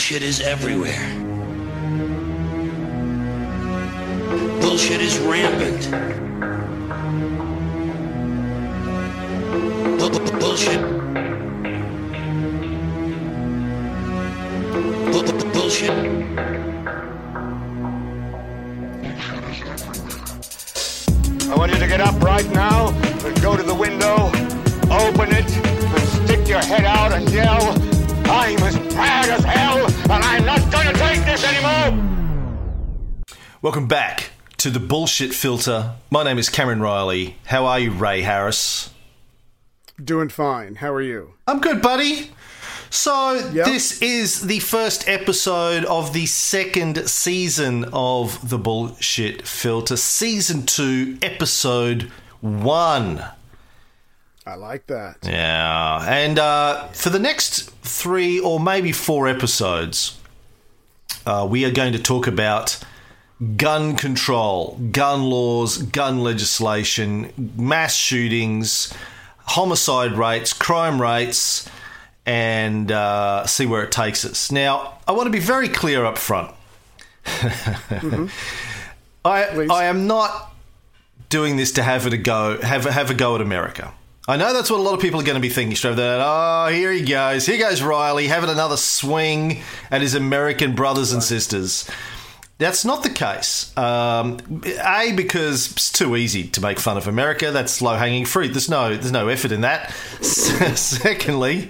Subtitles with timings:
[0.00, 1.10] Bullshit is everywhere.
[4.62, 5.90] Bullshit is rampant.
[9.98, 10.80] Bu- Bullshit.
[15.12, 15.90] Bu- bu- Bullshit.
[21.50, 22.88] I want you to get up right now
[23.26, 24.28] and go to the window,
[24.90, 27.76] open it, and stick your head out and yell,
[28.30, 32.06] I'm as mad as hell, and I'm not gonna take this anymore!
[33.62, 35.92] Welcome back to the bullshit filter.
[36.10, 37.36] My name is Cameron Riley.
[37.46, 38.90] How are you, Ray Harris?
[40.02, 40.76] Doing fine.
[40.76, 41.34] How are you?
[41.46, 42.30] I'm good, buddy.
[42.88, 43.66] So, Yep.
[43.66, 51.18] this is the first episode of the second season of the bullshit filter, season two,
[51.22, 53.22] episode one.
[54.46, 55.18] I like that.
[55.22, 60.18] Yeah, and uh, for the next three or maybe four episodes,
[61.26, 62.78] uh, we are going to talk about
[63.56, 68.92] gun control, gun laws, gun legislation, mass shootings,
[69.38, 71.68] homicide rates, crime rates,
[72.26, 74.50] and uh, see where it takes us.
[74.50, 76.54] Now, I want to be very clear up front.
[79.24, 79.70] I Please.
[79.70, 80.52] I am not
[81.28, 83.92] doing this to have it a go have have a go at America.
[84.30, 86.20] I know that's what a lot of people are going to be thinking straight there.
[86.22, 87.46] Oh, here he goes.
[87.46, 91.90] Here goes Riley having another swing at his American brothers and sisters.
[92.58, 93.76] That's not the case.
[93.76, 94.38] Um,
[94.84, 97.50] a because it's too easy to make fun of America.
[97.50, 98.52] That's low hanging fruit.
[98.52, 99.90] There's no there's no effort in that.
[100.20, 101.68] Secondly,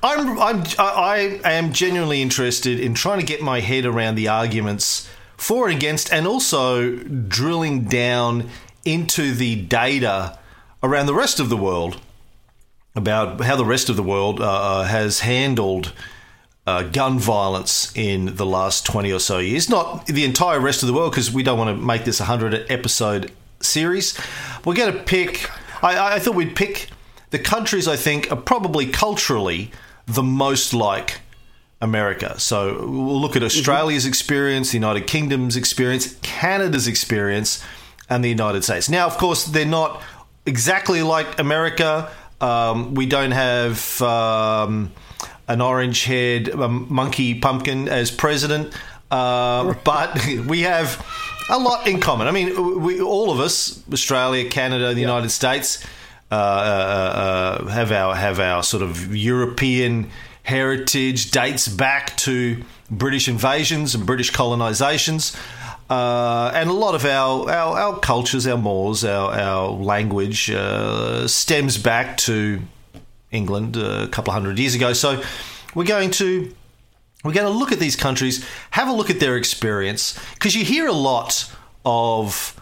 [0.00, 5.10] I'm, I'm, I am genuinely interested in trying to get my head around the arguments
[5.36, 8.48] for and against, and also drilling down
[8.84, 10.38] into the data
[10.82, 12.00] around the rest of the world
[12.94, 15.92] about how the rest of the world uh, has handled
[16.66, 19.68] uh, gun violence in the last 20 or so years.
[19.68, 22.24] Not the entire rest of the world, because we don't want to make this a
[22.24, 24.18] 100 episode series.
[24.64, 25.50] We're going to pick,
[25.82, 26.90] I, I thought we'd pick
[27.30, 29.70] the countries I think are probably culturally
[30.06, 31.20] the most like
[31.80, 32.38] America.
[32.40, 37.64] So we'll look at Australia's experience, the United Kingdom's experience, Canada's experience,
[38.10, 38.88] and the United States.
[38.88, 40.02] Now, of course, they're not
[40.48, 42.10] exactly like America.
[42.40, 44.90] Um, we don't have um,
[45.46, 48.74] an orange haired um, monkey pumpkin as president,
[49.10, 51.04] uh, but we have
[51.50, 52.26] a lot in common.
[52.26, 55.84] I mean, we, all of us, Australia, Canada, the United States,
[56.30, 60.10] uh, uh, uh, have our have our sort of European
[60.42, 65.36] heritage dates back to British invasions and British colonizations.
[65.90, 71.26] Uh, and a lot of our, our, our cultures, our mores, our, our language uh,
[71.26, 72.60] stems back to
[73.30, 74.92] England a couple of hundred years ago.
[74.92, 75.22] So
[75.74, 76.52] we're going to
[77.24, 80.64] we're going to look at these countries, have a look at their experience, because you
[80.64, 81.52] hear a lot
[81.84, 82.54] of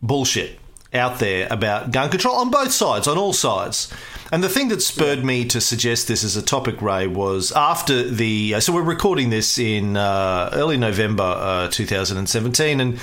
[0.00, 0.60] bullshit
[0.94, 3.92] out there about gun control on both sides, on all sides.
[4.32, 8.02] And the thing that spurred me to suggest this as a topic, Ray, was after
[8.02, 8.54] the.
[8.56, 12.98] uh, So we're recording this in uh, early November uh, 2017, and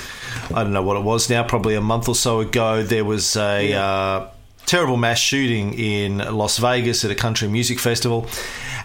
[0.54, 2.84] I don't know what it was now, probably a month or so ago.
[2.84, 4.28] There was a uh,
[4.66, 8.28] terrible mass shooting in Las Vegas at a country music festival.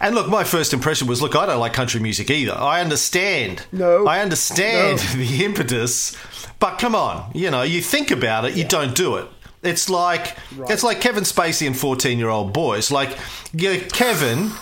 [0.00, 2.54] And look, my first impression was, look, I don't like country music either.
[2.54, 3.66] I understand.
[3.72, 4.06] No.
[4.06, 5.18] I understand No.
[5.24, 6.16] the impetus,
[6.60, 9.26] but come on, you know, you think about it, you don't do it.
[9.62, 10.36] It's like
[10.68, 12.90] it's like Kevin Spacey and fourteen-year-old boys.
[12.90, 13.16] Like,
[13.52, 14.52] yeah, Kevin,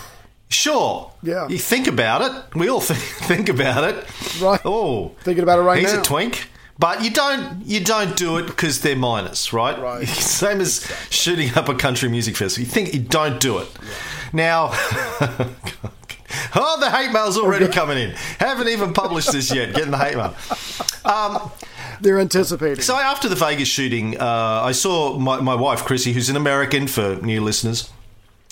[0.49, 1.47] sure, Yeah.
[1.47, 2.55] You think about it.
[2.55, 4.05] We all think, think about it.
[4.41, 4.59] Right.
[4.65, 6.01] Oh, Thinking about it right he's now.
[6.01, 6.49] a twink.
[6.79, 9.79] But you don't you don't do it because they're minors, right?
[9.79, 10.07] Right.
[10.41, 12.65] Same as shooting up a country music festival.
[12.65, 13.67] You think you don't do it.
[14.33, 14.69] Now,
[16.55, 18.11] oh, the hate mail's already coming in.
[18.39, 19.73] Haven't even published this yet.
[19.73, 20.35] Getting the hate mail.
[21.05, 21.49] Um,
[22.01, 22.81] They're anticipating.
[22.83, 26.87] so after the Vegas shooting, uh, I saw my, my wife Chrissy, who's an American
[26.87, 27.89] for new listeners,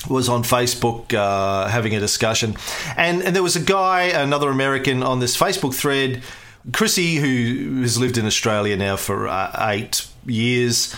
[0.10, 2.56] was on Facebook uh, having a discussion,
[2.98, 6.22] and and there was a guy, another American, on this Facebook thread.
[6.74, 10.96] Chrissy, who has lived in Australia now for uh, eight years,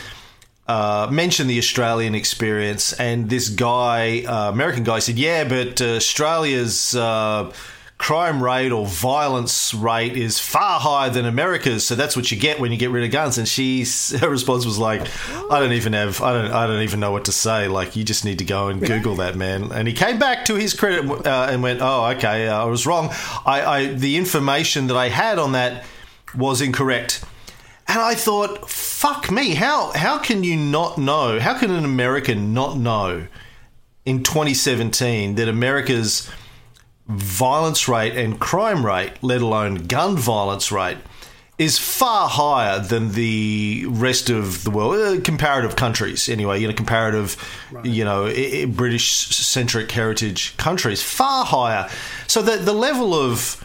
[0.67, 5.95] uh, mentioned the Australian experience, and this guy, uh, American guy, said, "Yeah, but uh,
[5.95, 7.51] Australia's uh,
[7.97, 12.59] crime rate or violence rate is far higher than America's, so that's what you get
[12.59, 13.85] when you get rid of guns." And she,
[14.19, 15.07] her response was like,
[15.51, 17.67] "I don't even have, I don't, I don't even know what to say.
[17.67, 20.55] Like, you just need to go and Google that, man." And he came back to
[20.55, 23.09] his credit uh, and went, "Oh, okay, uh, I was wrong.
[23.45, 25.85] I, I the information that I had on that
[26.35, 27.23] was incorrect."
[27.89, 31.39] And I thought, fuck me, how how can you not know?
[31.39, 33.27] How can an American not know
[34.05, 36.29] in 2017 that America's
[37.07, 40.97] violence rate and crime rate, let alone gun violence rate,
[41.57, 46.59] is far higher than the rest of the world, uh, comparative countries anyway.
[46.59, 47.35] You know, comparative,
[47.83, 48.25] you know,
[48.67, 51.89] British centric heritage countries, far higher.
[52.27, 53.63] So the the level of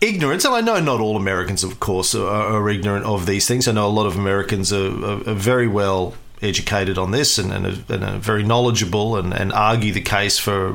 [0.00, 3.68] ignorance, and I know not all Americans, of course, are, are ignorant of these things.
[3.68, 7.52] I know a lot of Americans are, are, are very well educated on this and,
[7.52, 10.70] and, are, and very knowledgeable and, and, argue the case for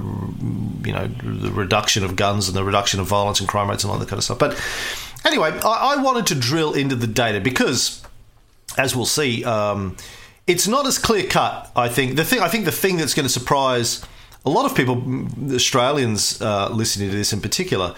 [0.84, 3.92] you know the reduction of guns and the reduction of violence and crime rates and
[3.92, 4.40] all that kind of stuff.
[4.40, 4.60] But
[5.26, 8.02] anyway, I, I wanted to drill into the data because,
[8.78, 9.98] as we'll see, um,
[10.48, 11.72] it's not as clear cut.
[11.76, 14.06] I think the thing I think the thing that's going to surprise
[14.46, 15.04] a lot of people,
[15.54, 17.94] Australians uh, listening to this in particular,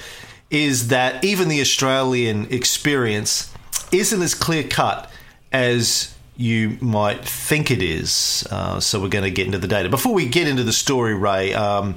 [0.49, 3.53] is that even the Australian experience
[3.91, 5.11] isn't as clear cut
[5.51, 8.47] as you might think it is.
[8.49, 9.89] Uh, so we're going to get into the data.
[9.89, 11.95] Before we get into the story, Ray, um,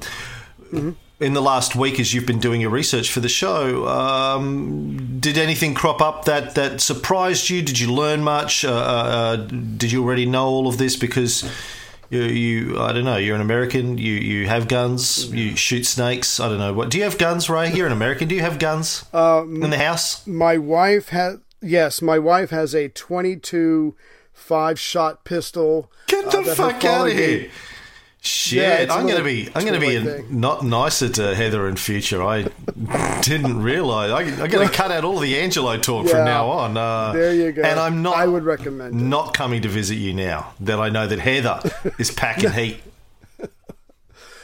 [0.65, 0.91] mm-hmm.
[1.21, 5.39] in the last week, as you've been doing your research for the show, um, did
[5.39, 7.63] anything crop up that, that surprised you?
[7.63, 8.65] Did you learn much?
[8.65, 10.97] Uh, uh, did you already know all of this?
[10.97, 11.49] Because
[12.11, 16.41] you, you, I don't know, you're an American, you, you have guns, you shoot snakes.
[16.41, 16.73] I don't know.
[16.73, 17.73] What Do you have guns, Ray?
[17.73, 18.27] You're an American.
[18.27, 20.27] Do you have guns um, in the house?
[20.27, 23.95] My wife has, yes, my wife has a 22
[24.43, 25.91] five shot pistol.
[26.09, 27.51] Get the uh, fuck out of here!
[28.25, 31.75] Shit, yeah, I'm going to be I'm going to be not nicer to Heather in
[31.75, 32.23] future.
[32.23, 32.43] I
[33.23, 34.13] didn't realize.
[34.13, 36.77] I, am going to cut out all the Angelo talk yeah, from now on.
[36.77, 37.63] Uh, there you go.
[37.63, 38.17] And I'm not.
[38.17, 39.05] I would recommend it.
[39.05, 41.63] not coming to visit you now that I know that Heather
[41.99, 42.81] is packing heat.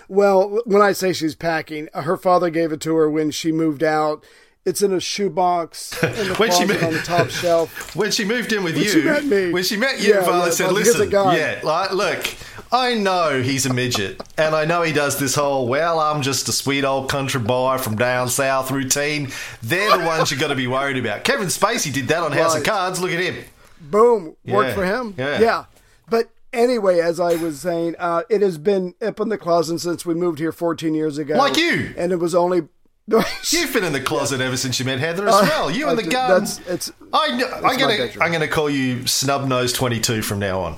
[0.09, 3.85] Well, when I say she's packing, her father gave it to her when she moved
[3.85, 4.25] out
[4.69, 7.69] it's in a shoebox in the when she moved, on the top shelf.
[7.97, 9.51] When she moved in with when you, she met me.
[9.51, 12.35] when she met you, yeah, Father yeah, said, "Listen, yeah, like, look,
[12.71, 16.49] I know he's a midget, and I know he does this whole well, I'm just
[16.49, 19.31] a sweet old country boy from down south routine.
[19.63, 21.25] They're the ones you got to be worried about.
[21.25, 22.61] Kevin Spacey did that on House right.
[22.61, 23.01] of Cards.
[23.01, 23.43] Look at him.
[23.81, 24.75] Boom, worked yeah.
[24.75, 25.15] for him.
[25.17, 25.65] Yeah, yeah.
[26.11, 30.05] But anyway, as I was saying, uh, it has been up in the closet since
[30.05, 31.37] we moved here 14 years ago.
[31.37, 32.69] Like you, and it was only
[33.09, 35.71] You've been in the closet ever since you met Heather as uh, well.
[35.71, 36.41] You and the gun.
[36.41, 40.61] That's, it's, I, am gonna I'm gonna call you Snub Nose Twenty Two from now
[40.61, 40.77] on.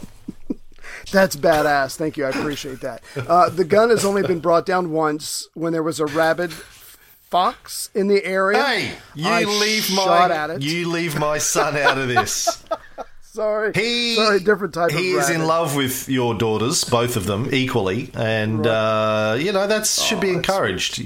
[1.13, 1.97] That's badass.
[1.97, 2.25] Thank you.
[2.27, 3.03] I appreciate that.
[3.17, 7.91] Uh, the gun has only been brought down once when there was a rabid fox
[7.95, 8.63] in the area.
[8.63, 12.63] Hey, you I leave my you leave my son out of this.
[13.23, 14.93] sorry, he sorry, different type.
[14.93, 19.33] He is in love with your daughters, both of them equally, and right.
[19.33, 21.03] uh, you know that should oh, be encouraged.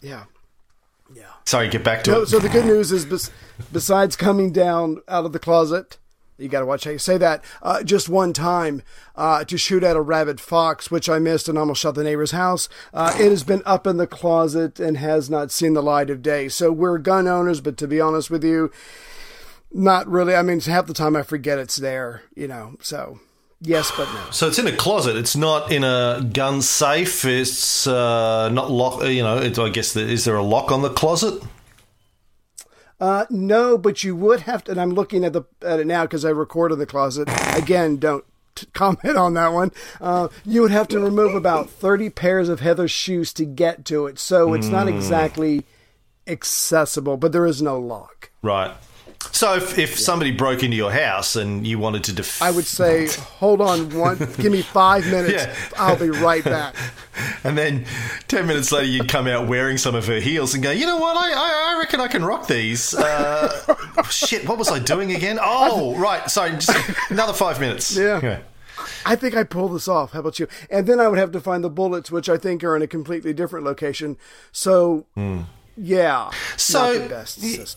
[0.00, 0.24] Yeah.
[1.44, 2.26] Sorry, get back to no, it.
[2.26, 3.30] So the good news is, bes-
[3.72, 5.98] besides coming down out of the closet,
[6.38, 7.44] you got to watch how you say that.
[7.62, 8.82] Uh, just one time
[9.16, 12.32] uh, to shoot at a rabid fox, which I missed and almost shot the neighbor's
[12.32, 12.68] house.
[12.92, 16.22] Uh, it has been up in the closet and has not seen the light of
[16.22, 16.48] day.
[16.48, 18.70] So we're gun owners, but to be honest with you,
[19.70, 20.34] not really.
[20.34, 22.76] I mean, half the time I forget it's there, you know.
[22.80, 23.20] So
[23.62, 24.20] Yes, but no.
[24.32, 25.16] So it's in a closet.
[25.16, 27.24] It's not in a gun safe.
[27.24, 29.04] It's uh, not lock.
[29.04, 31.42] You know, I guess the, is there a lock on the closet?
[33.00, 34.72] Uh, no, but you would have to.
[34.72, 37.28] And I'm looking at the at it now because I recorded the closet.
[37.56, 38.24] Again, don't
[38.54, 39.70] t- comment on that one.
[40.00, 44.06] Uh, you would have to remove about 30 pairs of Heather's shoes to get to
[44.06, 44.72] it, so it's mm.
[44.72, 44.96] not hmm.
[44.96, 45.64] exactly
[46.26, 47.16] accessible.
[47.16, 48.30] But there is no lock.
[48.42, 48.72] Right.
[49.30, 52.64] So if, if somebody broke into your house and you wanted to def- I would
[52.64, 55.32] say, hold on one give me five minutes.
[55.32, 55.54] Yeah.
[55.76, 56.74] I'll be right back.
[57.44, 57.84] And then
[58.26, 60.96] ten minutes later you'd come out wearing some of her heels and go, you know
[60.96, 62.94] what, I, I, I reckon I can rock these.
[62.94, 63.76] Uh,
[64.10, 65.38] shit, what was I doing again?
[65.40, 66.70] Oh, right, sorry, just
[67.10, 67.94] another five minutes.
[67.94, 68.18] Yeah.
[68.22, 68.38] yeah.
[69.04, 70.12] I think I pull this off.
[70.12, 70.48] How about you?
[70.70, 72.86] And then I would have to find the bullets, which I think are in a
[72.86, 74.16] completely different location.
[74.52, 75.44] So mm
[75.76, 76.30] yeah.
[76.56, 76.92] So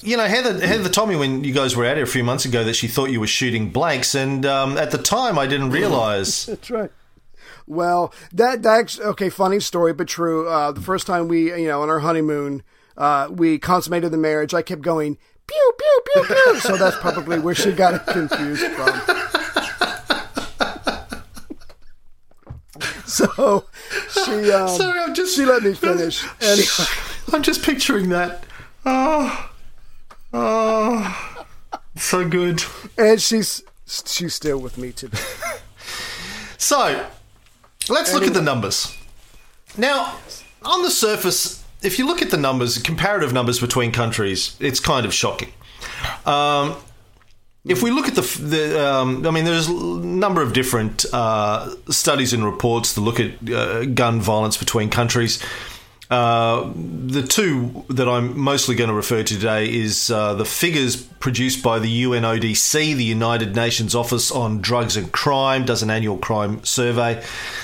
[0.02, 2.46] you know, Heather, Heather told me when you guys were out here a few months
[2.46, 5.72] ago that she thought you were shooting blanks, and um, at the time I didn't
[5.72, 6.46] realize.
[6.48, 6.92] That's right.
[7.68, 9.30] Well, that that's okay.
[9.30, 10.48] Funny story, but true.
[10.48, 12.62] Uh, the first time we, you know, on our honeymoon,
[12.96, 14.54] uh, we consummated the marriage.
[14.54, 16.60] I kept going pew pew pew pew.
[16.60, 19.02] so that's probably where she got it confused from.
[23.06, 23.66] so
[24.12, 26.24] she, um, sorry, I'm just she let me finish.
[26.42, 27.14] Anyway.
[27.34, 28.44] I'm just picturing that.
[28.86, 29.51] Oh,
[30.34, 31.46] oh,
[31.96, 32.63] so good.
[32.98, 35.17] And she's she's still with me today.
[36.58, 37.08] so,
[37.89, 38.96] let's look at the numbers.
[39.77, 40.17] Now,
[40.63, 45.05] on the surface, if you look at the numbers, comparative numbers between countries, it's kind
[45.05, 45.51] of shocking.
[46.25, 46.75] Um,
[47.65, 51.74] if we look at the, the um, I mean, there's a number of different uh,
[51.89, 55.44] studies and reports to look at uh, gun violence between countries.
[56.15, 60.95] Uh, the two that I'm mostly going to refer to today is uh, the figures
[60.95, 66.17] produced by the UNODC, the United Nations Office on Drugs and Crime, does an annual
[66.17, 67.22] crime survey.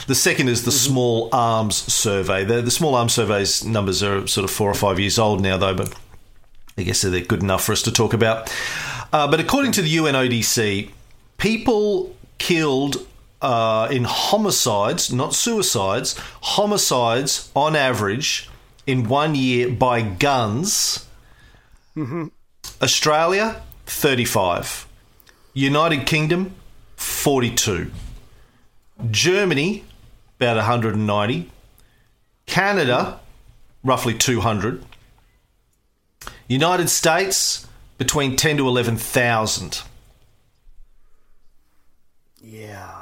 [0.08, 2.43] The second is the Small Arms Survey.
[2.43, 5.55] The, the Small Arms Survey's numbers are sort of four or five years old now,
[5.55, 5.96] though, but
[6.77, 8.53] I guess they're good enough for us to talk about.
[9.13, 10.91] Uh, but according to the UNODC,
[11.38, 13.08] people killed
[13.41, 18.50] uh, in homicides, not suicides, homicides on average
[18.86, 21.05] in one year by guns.
[22.81, 24.88] Australia, 35.
[25.53, 26.55] United Kingdom,
[26.95, 27.91] 42.
[29.10, 29.83] Germany,
[30.38, 31.51] about 190.
[32.45, 33.19] Canada,
[33.83, 34.83] roughly 200.
[36.48, 37.67] United States,
[37.98, 39.83] between 10 to 11,000.
[42.41, 43.00] Yeah.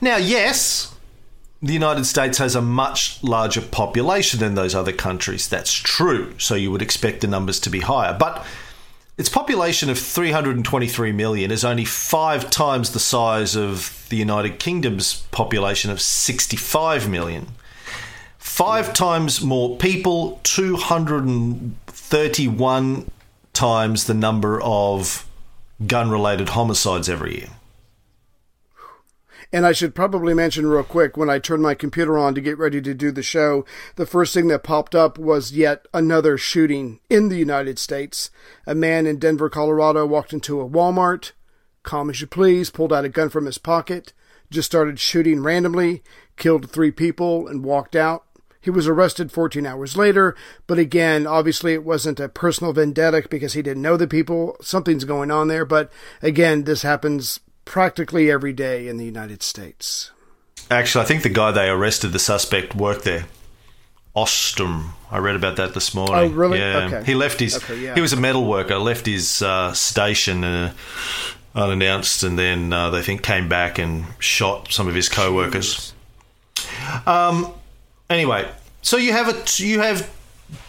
[0.00, 0.90] Now, yes,
[1.62, 5.46] the United States has a much larger population than those other countries.
[5.48, 6.34] That's true.
[6.38, 8.16] So you would expect the numbers to be higher.
[8.18, 8.46] But
[9.18, 15.26] its population of 323 million is only five times the size of the United Kingdom's
[15.30, 17.48] population of 65 million.
[18.38, 23.10] Five times more people, 231
[23.52, 25.26] times the number of
[25.86, 27.50] gun related homicides every year.
[29.52, 32.56] And I should probably mention real quick when I turned my computer on to get
[32.56, 33.64] ready to do the show,
[33.96, 38.30] the first thing that popped up was yet another shooting in the United States.
[38.64, 41.32] A man in Denver, Colorado walked into a Walmart,
[41.82, 44.12] calm as you please, pulled out a gun from his pocket,
[44.50, 46.04] just started shooting randomly,
[46.36, 48.24] killed three people, and walked out.
[48.60, 53.54] He was arrested 14 hours later, but again, obviously it wasn't a personal vendetta because
[53.54, 54.56] he didn't know the people.
[54.60, 55.90] Something's going on there, but
[56.20, 60.10] again, this happens practically every day in the United States.
[60.72, 63.26] Actually, I think the guy they arrested, the suspect, worked there.
[64.16, 64.90] Ostrem.
[65.08, 66.32] I read about that this morning.
[66.32, 66.58] Oh, really?
[66.58, 66.90] Yeah.
[66.92, 67.04] Okay.
[67.04, 67.56] He left his.
[67.58, 67.94] Okay, yeah.
[67.94, 68.76] He was a metal worker.
[68.76, 70.74] Left his uh, station uh,
[71.54, 75.94] unannounced, and then uh, they think came back and shot some of his co-workers.
[77.06, 77.54] Um.
[78.08, 78.50] Anyway,
[78.82, 80.10] so you have a you have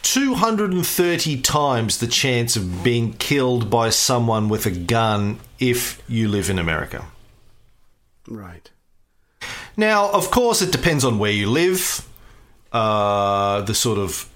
[0.03, 6.49] 230 times the chance of being killed by someone with a gun if you live
[6.49, 7.05] in America.
[8.27, 8.69] Right.
[9.77, 12.07] Now, of course, it depends on where you live,
[12.71, 14.29] uh, the sort of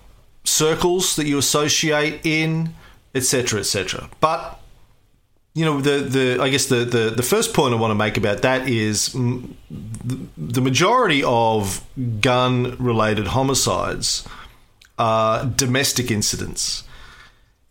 [0.44, 2.74] circles that you associate in,
[3.14, 4.10] etc., etc.
[4.20, 4.60] But
[5.54, 8.18] you know, the the I guess the, the the first point I want to make
[8.18, 11.82] about that is the, the majority of
[12.20, 14.28] gun-related homicides
[14.98, 16.84] are domestic incidents.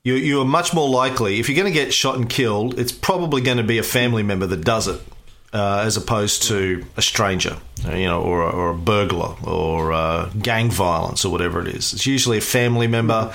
[0.03, 2.93] You you are much more likely if you're going to get shot and killed, it's
[2.93, 5.01] probably going to be a family member that does it
[5.55, 7.57] uh, as opposed to a stranger,
[7.89, 11.69] uh, you know, or, a- or a burglar or uh, gang violence or whatever it
[11.69, 11.95] is.
[11.95, 13.33] It's usually a family member.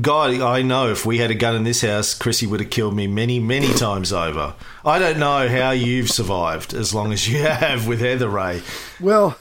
[0.00, 2.94] God, I know if we had a gun in this house, Chrissy would have killed
[2.96, 4.54] me many, many times over.
[4.84, 8.62] I don't know how you've survived as long as you have with Heather Ray.
[9.00, 9.38] Well,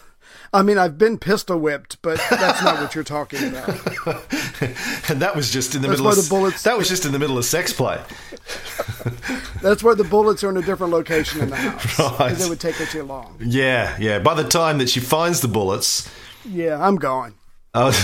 [0.58, 3.70] I mean, I've been pistol whipped, but that's not what you're talking about.
[5.10, 7.06] And that was just in the That's middle why of the bullets- that was just
[7.06, 8.02] in the middle of sex play.
[9.62, 12.00] That's where the bullets are in a different location in the house.
[12.00, 12.30] Right.
[12.30, 13.36] Because it would take her too long.
[13.40, 14.20] Yeah, yeah.
[14.20, 16.10] By the time that she finds the bullets,
[16.46, 17.36] Yeah, I'm gone.
[17.76, 17.96] Was,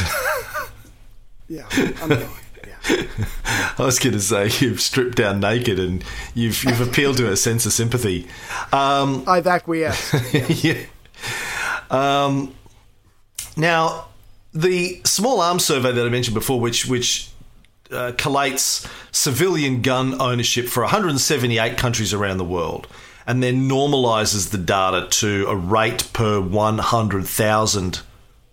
[1.48, 1.66] Yeah,
[2.02, 2.30] I'm gone.
[2.68, 3.04] Yeah.
[3.78, 6.04] I was going to say you've stripped down naked and
[6.36, 8.28] you've you've appealed to her sense of sympathy.
[8.74, 10.34] Um, I've acquiesced.
[10.64, 10.82] yeah.
[11.92, 12.56] Um,
[13.56, 14.08] now,
[14.54, 17.30] the small arms survey that I mentioned before, which which
[17.92, 22.88] uh, collates civilian gun ownership for 178 countries around the world,
[23.28, 28.02] and then normalizes the data to a rate per 100,000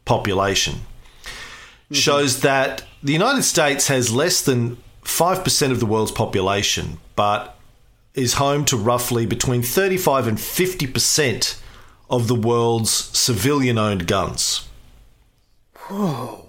[0.05, 0.75] population,
[1.93, 7.57] shows that the United States has less than 5% of the world's population, but
[8.15, 11.58] is home to roughly between 35 and 50%
[12.11, 14.67] of the world's civilian owned guns.
[15.75, 16.45] Whoa.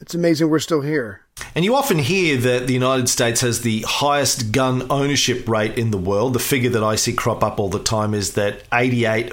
[0.00, 1.20] It's amazing we're still here.
[1.54, 5.90] And you often hear that the United States has the highest gun ownership rate in
[5.90, 6.32] the world.
[6.32, 9.32] The figure that I see crop up all the time is that 88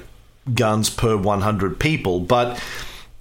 [0.53, 2.61] guns per 100 people, but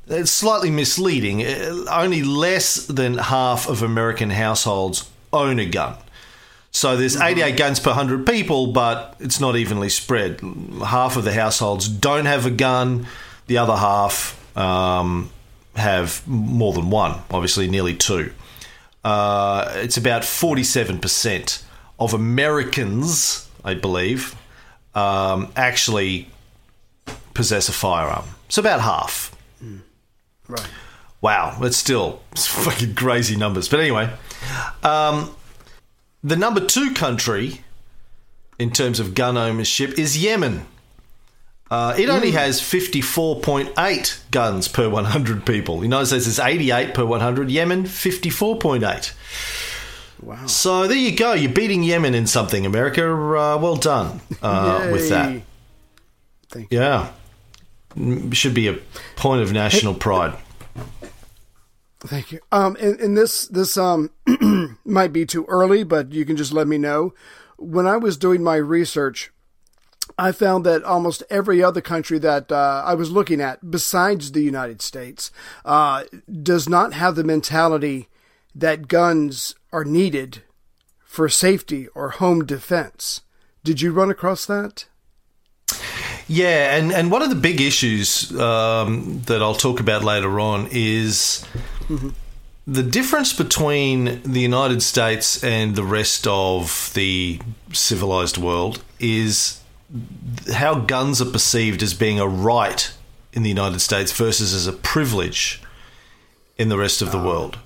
[0.06, 1.42] it's slightly misleading.
[1.44, 5.96] Uh, Only less than half of American households own a gun.
[6.78, 10.40] So there's 88 guns per 100 people, but it's not evenly spread.
[10.86, 13.08] Half of the households don't have a gun,
[13.48, 15.28] the other half um,
[15.74, 18.32] have more than one, obviously, nearly two.
[19.04, 21.64] Uh, it's about 47%
[21.98, 24.36] of Americans, I believe,
[24.94, 26.30] um, actually
[27.34, 28.26] possess a firearm.
[28.48, 29.34] So about half.
[30.46, 30.68] Right.
[31.20, 33.68] Wow, that's still fucking crazy numbers.
[33.68, 34.12] But anyway,
[34.84, 35.34] um,
[36.22, 37.60] the number two country
[38.58, 40.66] in terms of gun ownership is Yemen.
[41.70, 45.76] Uh, it only has 54.8 guns per 100 people.
[45.78, 47.50] The United States is 88 per 100.
[47.50, 49.12] Yemen, 54.8.
[50.22, 50.46] Wow.
[50.46, 51.34] So there you go.
[51.34, 53.04] You're beating Yemen in something, America.
[53.12, 55.42] Uh, well done uh, with that.
[56.48, 56.78] Thank you.
[56.80, 57.12] Yeah.
[57.94, 58.78] Mm, Should be a
[59.16, 60.36] point of national pride.
[62.00, 62.40] Thank you.
[62.50, 64.10] Um, and, and this this um
[64.88, 67.14] might be too early, but you can just let me know.
[67.56, 69.30] When I was doing my research,
[70.18, 74.40] I found that almost every other country that uh, I was looking at, besides the
[74.40, 75.30] United States,
[75.64, 76.04] uh,
[76.42, 78.08] does not have the mentality
[78.54, 80.42] that guns are needed
[81.04, 83.22] for safety or home defense.
[83.64, 84.86] Did you run across that?
[86.26, 90.68] Yeah, and, and one of the big issues um, that I'll talk about later on
[90.70, 91.44] is
[92.68, 97.40] the difference between the United States and the rest of the
[97.72, 99.62] civilized world is
[100.52, 102.92] how guns are perceived as being a right
[103.32, 105.62] in the United States versus as a privilege
[106.58, 107.56] in the rest of the world.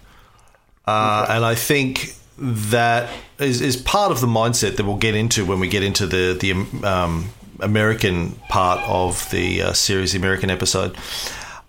[0.87, 5.45] Uh, And I think that is, is part of the mindset that we'll get into
[5.45, 6.53] when we get into the the
[6.87, 10.97] um, American part of the uh, series, the American episode.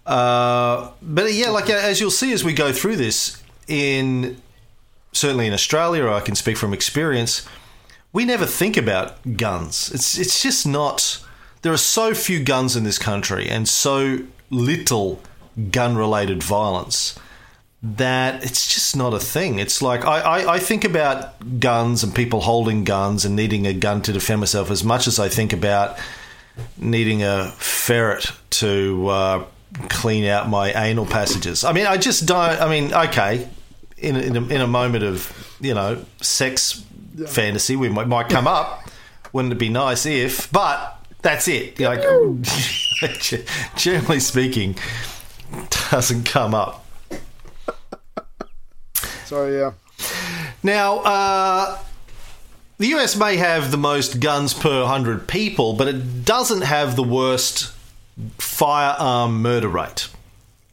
[0.05, 4.41] Uh, but yeah, like as you'll see as we go through this, in
[5.11, 7.47] certainly in Australia, I can speak from experience.
[8.11, 9.91] We never think about guns.
[9.93, 11.19] It's it's just not.
[11.61, 14.19] There are so few guns in this country, and so
[14.49, 15.21] little
[15.71, 17.17] gun-related violence
[17.81, 19.59] that it's just not a thing.
[19.59, 23.73] It's like I, I, I think about guns and people holding guns and needing a
[23.73, 25.97] gun to defend myself as much as I think about
[26.77, 29.45] needing a ferret to uh,
[29.89, 31.63] clean out my anal passages.
[31.63, 32.61] I mean, I just don't.
[32.61, 33.47] I mean, okay,
[33.97, 36.83] in a, in a, in a moment of you know sex
[37.27, 38.89] fantasy, we might, might come up.
[39.31, 40.51] Wouldn't it be nice if?
[40.51, 41.79] But that's it.
[41.79, 42.01] Like
[43.75, 44.75] generally speaking,
[45.89, 46.85] doesn't come up.
[49.25, 49.71] So yeah.
[50.61, 51.79] Now, uh,
[52.77, 57.03] the US may have the most guns per 100 people, but it doesn't have the
[57.03, 57.73] worst
[58.37, 60.07] firearm murder rate.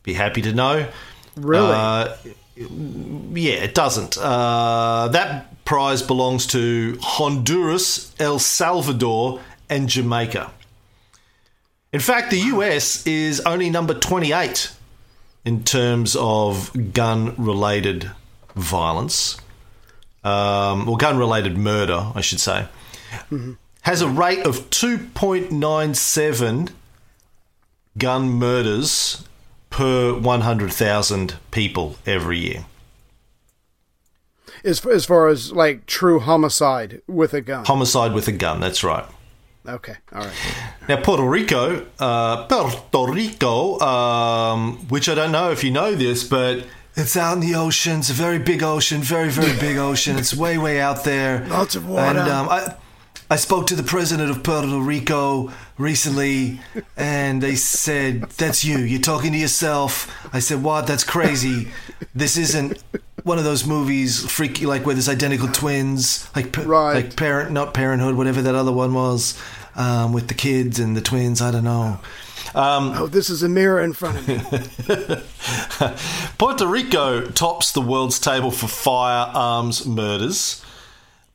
[0.02, 0.88] Be happy to know.
[1.36, 1.72] Really?
[1.72, 2.16] Uh,
[2.56, 4.18] yeah, it doesn't.
[4.18, 10.50] Uh, that prize belongs to Honduras, El Salvador, and Jamaica.
[11.92, 14.72] In fact, the US is only number 28
[15.44, 18.10] in terms of gun related
[18.54, 19.36] violence,
[20.22, 22.66] um, or gun related murder, I should say,
[23.82, 26.70] has a rate of 2.97
[27.98, 29.24] gun murders
[29.70, 32.64] per 100,000 people every year.
[34.64, 37.64] as as far as like true homicide with a gun.
[37.64, 39.04] Homicide with a gun, that's right.
[39.66, 40.32] okay, all right.
[40.88, 46.24] Now, Puerto Rico, uh, Puerto Rico, um, which I don't know if you know this,
[46.24, 48.00] but it's out in the ocean.
[48.00, 50.16] It's a very big ocean, very, very big ocean.
[50.18, 51.46] It's way, way out there.
[51.46, 52.18] Lots of water.
[52.18, 52.74] And um, I,
[53.32, 56.58] I spoke to the president of Puerto Rico recently,
[56.96, 58.78] and they said, That's you.
[58.78, 60.10] You're talking to yourself.
[60.34, 60.88] I said, What?
[60.88, 61.68] That's crazy.
[62.12, 62.82] This isn't
[63.22, 66.94] one of those movies, freaky, like where there's identical twins, like, Right.
[67.04, 69.40] like Parent, not Parenthood, whatever that other one was,
[69.76, 71.40] um, with the kids and the twins.
[71.40, 72.00] I don't know.
[72.52, 75.92] Oh, this is a mirror in front of me.
[76.38, 80.64] Puerto Rico tops the world's table for firearms murders,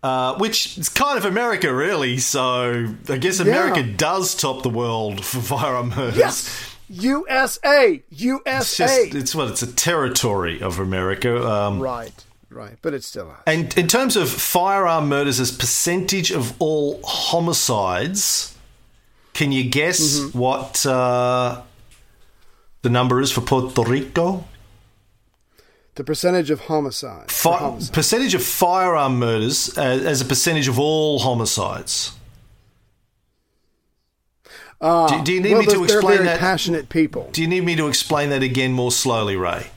[0.05, 2.17] uh, which is kind of America, really.
[2.19, 3.93] So I guess America Yeah.
[3.97, 6.17] does top the world for firearm murders.
[6.17, 6.35] yes,
[6.89, 8.85] USA, It's USA.
[9.05, 11.31] just it's what it's a territory of America.
[11.45, 12.13] Um, right,
[12.51, 13.41] right, but it's still us.
[13.47, 18.53] and in terms of firearm murders as percentage of all homicides,
[19.33, 20.37] can you guess Mm-hmm.
[20.39, 21.61] what uh,
[22.83, 24.45] the number is for Puerto Rico?
[25.95, 27.31] The percentage of homicide.
[27.31, 27.93] Fi- homicide.
[27.93, 32.11] percentage of firearm murders as, as a percentage of all homicides.
[34.81, 36.39] Ah, do, do you need well, me to explain very that?
[36.39, 37.29] passionate people.
[37.31, 39.67] Do you need me to explain that again more slowly, Ray?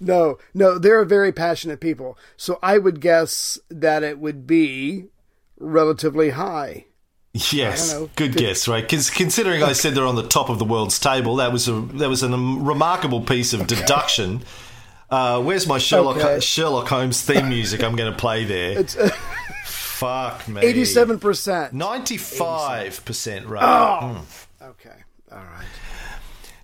[0.00, 2.16] No, no, they're very passionate people.
[2.36, 5.06] So I would guess that it would be
[5.58, 6.86] relatively high.
[7.32, 8.10] Yes, I don't know.
[8.16, 8.82] good guess, right?
[8.82, 11.72] Because considering I said they're on the top of the world's table, that was a
[11.72, 14.42] that was a remarkable piece of deduction.
[15.10, 16.40] Uh, where's my Sherlock Okay.
[16.40, 17.82] Sherlock Holmes theme music?
[17.82, 18.78] I'm going to play there.
[18.78, 19.08] It's uh,
[19.64, 20.60] Fuck me.
[20.62, 21.72] eighty-seven percent.
[21.72, 23.62] Ninety-five percent, right?
[23.62, 24.24] Oh.
[24.62, 24.96] Okay,
[25.30, 25.66] all right.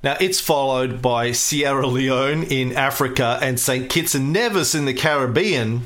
[0.03, 3.91] Now, it's followed by Sierra Leone in Africa and St.
[3.91, 5.83] Kitts and Nevis in the Caribbean.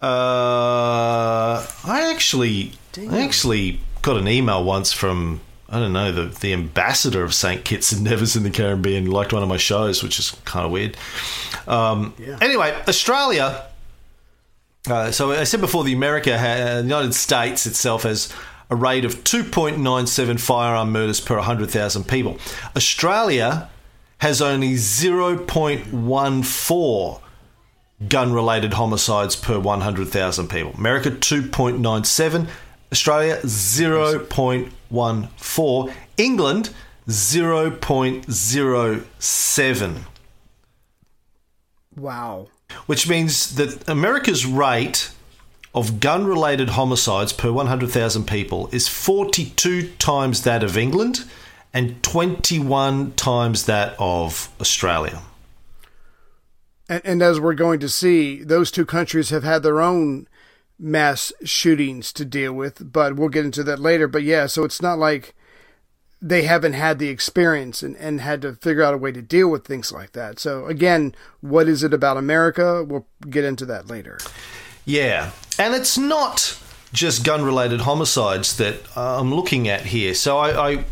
[0.00, 6.52] Uh, I actually, I actually got an email once from I don't know the the
[6.52, 7.64] ambassador of St.
[7.64, 10.72] Kitts and Nevis in the Caribbean liked one of my shows, which is kind of
[10.72, 10.96] weird.
[11.68, 13.66] Um, Anyway, Australia.
[14.88, 18.32] Uh, so I said before, the America, ha- the United States itself has
[18.70, 22.38] a rate of 2.97 firearm murders per 100,000 people.
[22.74, 23.68] Australia
[24.18, 27.20] has only 0.14
[28.08, 30.72] gun-related homicides per 100,000 people.
[30.72, 32.48] America 2.97,
[32.92, 36.70] Australia 0.14, England
[37.08, 39.98] 0.07
[41.96, 42.46] Wow.
[42.86, 45.10] which means that America's rate
[45.74, 51.24] of gun related homicides per 100,000 people is 42 times that of England
[51.72, 55.22] and 21 times that of Australia.
[56.88, 60.26] And, and as we're going to see, those two countries have had their own
[60.80, 64.08] mass shootings to deal with, but we'll get into that later.
[64.08, 65.34] But yeah, so it's not like
[66.22, 69.48] they haven't had the experience and, and had to figure out a way to deal
[69.48, 70.38] with things like that.
[70.38, 72.84] So again, what is it about America?
[72.84, 74.18] We'll get into that later.
[74.84, 76.58] Yeah, and it's not
[76.92, 80.14] just gun related homicides that uh, I'm looking at here.
[80.14, 80.84] So I, I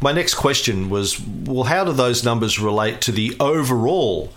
[0.00, 4.32] my next question was well how do those numbers relate to the overall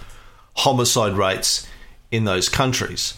[0.53, 1.67] homicide rates
[2.11, 3.15] in those countries?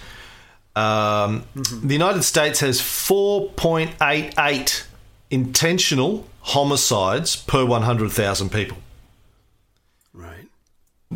[0.80, 1.44] Um,
[1.84, 4.84] The United States has 4.88
[5.32, 8.78] intentional homicides per 100,000 people,
[10.14, 10.48] Right.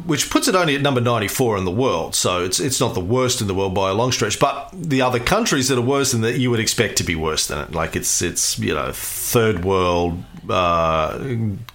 [0.06, 2.16] which puts it only at number 94 in the world.
[2.16, 4.40] So it's it's not the worst in the world by a long stretch.
[4.40, 7.48] But the other countries that are worse than that, you would expect to be worse
[7.48, 7.72] than it.
[7.72, 11.18] Like it's it's you know third world uh,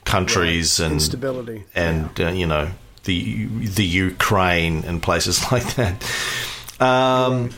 [0.04, 1.64] countries and Instability.
[1.74, 2.68] and uh, you know
[3.04, 5.94] the the Ukraine and places like that.
[6.80, 7.50] Um,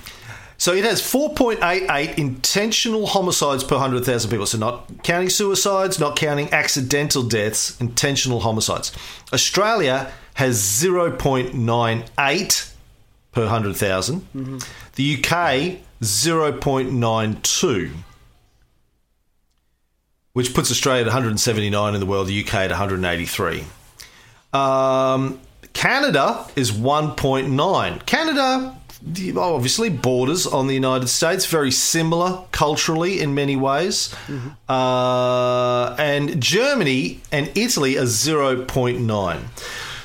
[0.61, 4.45] So it has 4.88 intentional homicides per 100,000 people.
[4.45, 8.93] So not counting suicides, not counting accidental deaths, intentional homicides.
[9.33, 12.73] Australia has 0.98
[13.33, 14.27] per 100,000.
[14.97, 17.91] The UK 0.92
[20.33, 23.65] which puts Australia at 179 in the world, the UK at 183.
[24.53, 25.41] Um,
[25.73, 28.07] Canada is 1.9.
[28.07, 28.80] Canada
[29.37, 34.15] obviously borders on the United States, very similar culturally in many ways.
[34.69, 39.41] Uh, and Germany and Italy are 0.9.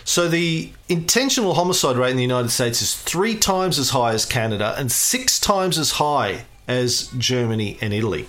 [0.05, 4.25] So the intentional homicide rate in the United States is three times as high as
[4.25, 8.27] Canada and six times as high as Germany and Italy.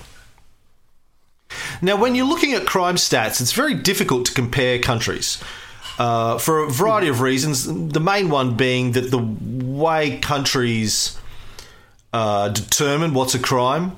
[1.83, 5.43] Now, when you're looking at crime stats, it's very difficult to compare countries
[5.99, 7.65] uh, for a variety of reasons.
[7.67, 11.19] The main one being that the way countries
[12.13, 13.97] uh, determine what's a crime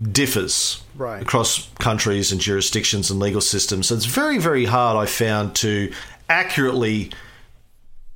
[0.00, 1.22] differs Right.
[1.22, 3.86] across countries and jurisdictions and legal systems.
[3.86, 5.92] So it's very, very hard, I found, to
[6.28, 7.12] accurately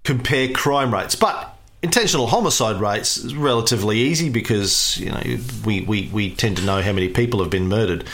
[0.04, 1.14] compare crime rates.
[1.14, 5.22] But intentional homicide rates is relatively easy because you know
[5.64, 8.04] we, we, we tend to know how many people have been murdered.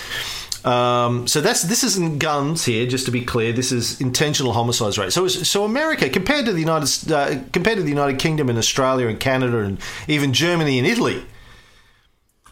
[0.64, 2.86] Um, so that's this isn't guns here.
[2.86, 5.12] Just to be clear, this is intentional homicides rate.
[5.12, 9.08] So so America compared to the United uh, compared to the United Kingdom and Australia
[9.08, 11.24] and Canada and even Germany and Italy,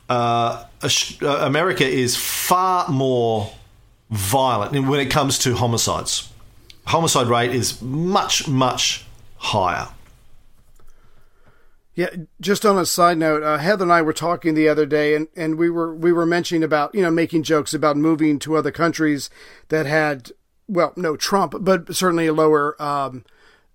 [0.08, 0.88] uh, uh,
[1.22, 3.52] America is far more
[4.10, 6.32] violent when it comes to homicides.
[6.86, 9.88] Homicide rate is much much higher.
[11.94, 15.14] Yeah, just on a side note, uh, Heather and I were talking the other day,
[15.14, 18.56] and, and we were we were mentioning about you know making jokes about moving to
[18.56, 19.28] other countries
[19.68, 20.30] that had
[20.68, 23.24] well no Trump, but certainly a lower um,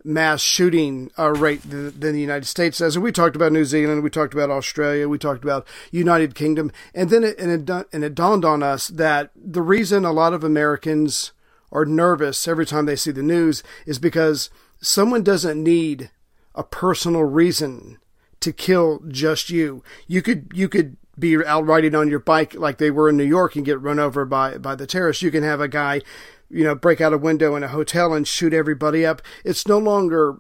[0.06, 2.96] mass shooting uh, rate than, than the United States does.
[2.96, 6.72] And we talked about New Zealand, we talked about Australia, we talked about United Kingdom,
[6.94, 10.34] and then it, and it, and it dawned on us that the reason a lot
[10.34, 11.34] of Americans
[11.72, 14.50] are nervous every time they see the news is because
[14.80, 16.12] someone doesn't need
[16.54, 17.98] a personal reason
[18.46, 19.84] to kill just you.
[20.08, 23.26] You could you could be out riding on your bike like they were in New
[23.26, 25.24] York and get run over by by the terrorists.
[25.24, 26.02] You can have a guy,
[26.50, 29.22] you know, break out a window in a hotel and shoot everybody up.
[29.44, 30.40] It's no longer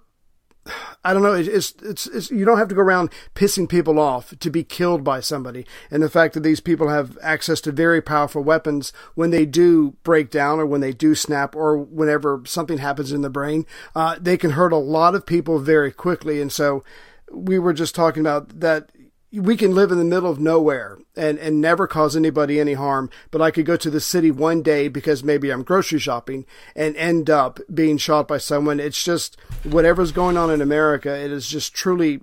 [1.03, 1.33] I don't know.
[1.33, 5.03] It's, it's, it's, you don't have to go around pissing people off to be killed
[5.03, 5.65] by somebody.
[5.91, 9.95] And the fact that these people have access to very powerful weapons when they do
[10.01, 14.17] break down or when they do snap or whenever something happens in the brain, uh,
[14.19, 16.41] they can hurt a lot of people very quickly.
[16.41, 16.83] And so
[17.31, 18.89] we were just talking about that
[19.31, 23.09] we can live in the middle of nowhere and, and never cause anybody any harm,
[23.31, 26.95] but I could go to the city one day because maybe I'm grocery shopping and
[26.95, 28.79] end up being shot by someone.
[28.79, 32.21] It's just whatever's going on in America, it is just truly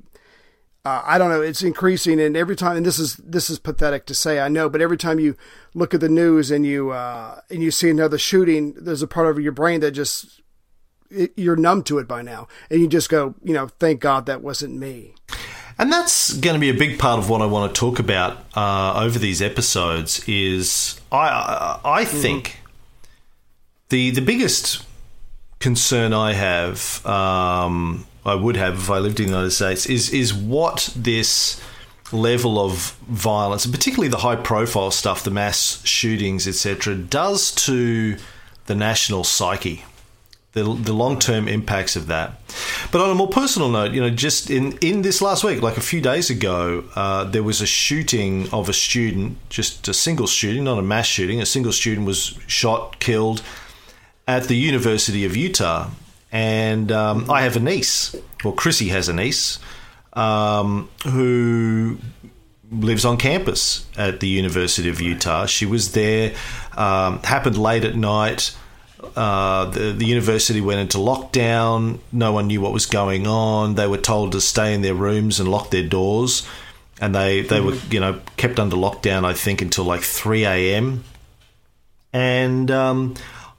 [0.85, 1.43] uh, I don't know.
[1.43, 4.69] It's increasing, and every time, and this is this is pathetic to say, I know,
[4.69, 5.37] but every time you
[5.75, 9.29] look at the news and you uh, and you see another shooting, there's a part
[9.29, 10.42] of your brain that just
[11.13, 14.27] it, you're numb to it by now, and you just go, you know, thank God
[14.27, 15.15] that wasn't me.
[15.79, 18.45] And that's going to be a big part of what I want to talk about
[18.55, 20.27] uh, over these episodes.
[20.29, 22.61] Is I I think
[23.89, 24.85] the the biggest
[25.59, 30.11] concern I have, um, I would have if I lived in the United States, is
[30.11, 31.61] is what this
[32.13, 38.19] level of violence, and particularly the high profile stuff, the mass shootings, etc., does to
[38.67, 39.85] the national psyche
[40.53, 42.35] the, the long term impacts of that.
[42.91, 45.77] But on a more personal note, you know, just in, in this last week, like
[45.77, 50.27] a few days ago, uh, there was a shooting of a student, just a single
[50.27, 51.41] shooting, not a mass shooting.
[51.41, 53.43] A single student was shot, killed
[54.29, 55.91] at the University of Utah.
[56.31, 59.59] And um, I have a niece, well, Chrissy has a niece,
[60.15, 61.99] um, who
[62.71, 65.45] lives on campus at the University of Utah.
[65.47, 66.35] She was there,
[66.77, 68.57] um, happened late at night.
[69.17, 71.99] Uh, the, the university went into lockdown.
[72.13, 73.75] No one knew what was going on.
[73.75, 76.47] They were told to stay in their rooms and lock their doors,
[77.01, 79.25] and they they were you know kept under lockdown.
[79.25, 81.05] I think until like three a.m.
[82.13, 83.15] And um,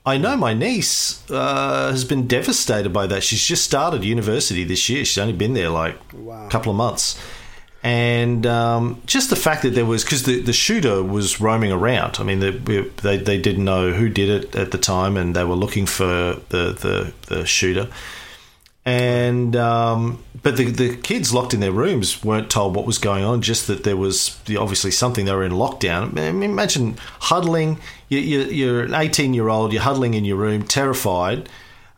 [0.06, 3.24] I know my niece uh, has been devastated by that.
[3.24, 5.06] She's just started university this year.
[5.06, 7.20] She's only been there like a couple of months
[7.84, 12.16] and um, just the fact that there was because the, the shooter was roaming around.
[12.18, 15.44] I mean, they, they they didn't know who did it at the time, and they
[15.44, 16.06] were looking for
[16.48, 17.90] the the, the shooter.
[18.86, 23.26] And um, but the the kids locked in their rooms weren't told what was going
[23.26, 23.42] on.
[23.42, 25.26] Just that there was obviously something.
[25.26, 26.18] They were in lockdown.
[26.18, 27.80] I mean, imagine huddling.
[28.08, 29.74] You, you, you're an 18 year old.
[29.74, 31.50] You're huddling in your room, terrified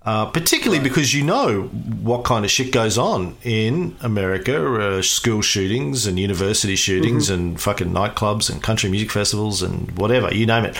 [0.05, 0.83] uh, particularly right.
[0.83, 6.19] because you know what kind of shit goes on in America uh, school shootings and
[6.19, 7.41] university shootings mm-hmm.
[7.41, 10.77] and fucking nightclubs and country music festivals and whatever, you name it.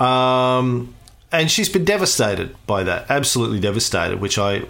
[0.00, 0.94] Um,
[1.32, 4.64] and she's been devastated by that, absolutely devastated, which I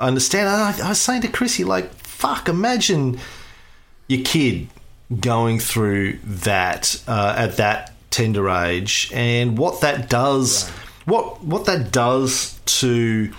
[0.00, 0.48] understand.
[0.48, 3.20] I, I was saying to Chrissy, like, fuck, imagine
[4.08, 4.68] your kid
[5.20, 10.70] going through that uh, at that tender age and what that does.
[10.70, 10.77] Right.
[11.08, 13.32] What what that does to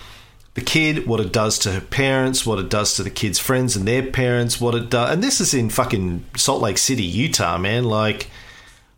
[0.56, 3.76] the kid, what it does to her parents, what it does to the kid's friends
[3.76, 5.12] and their parents, what it does.
[5.12, 7.86] And this is in fucking Salt Lake City, Utah, man.
[7.86, 8.30] Like,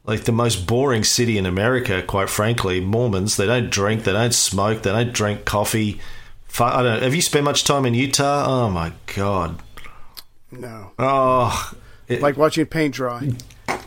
[0.06, 2.80] like the most boring city in America, quite frankly.
[2.80, 6.00] Mormons, they don't drink, they don't smoke, they don't drink coffee.
[6.60, 7.04] I don't.
[7.04, 8.46] Have you spent much time in Utah?
[8.48, 9.62] Oh my god.
[10.50, 10.92] No.
[10.98, 11.74] Oh,
[12.08, 13.32] it, like watching paint dry.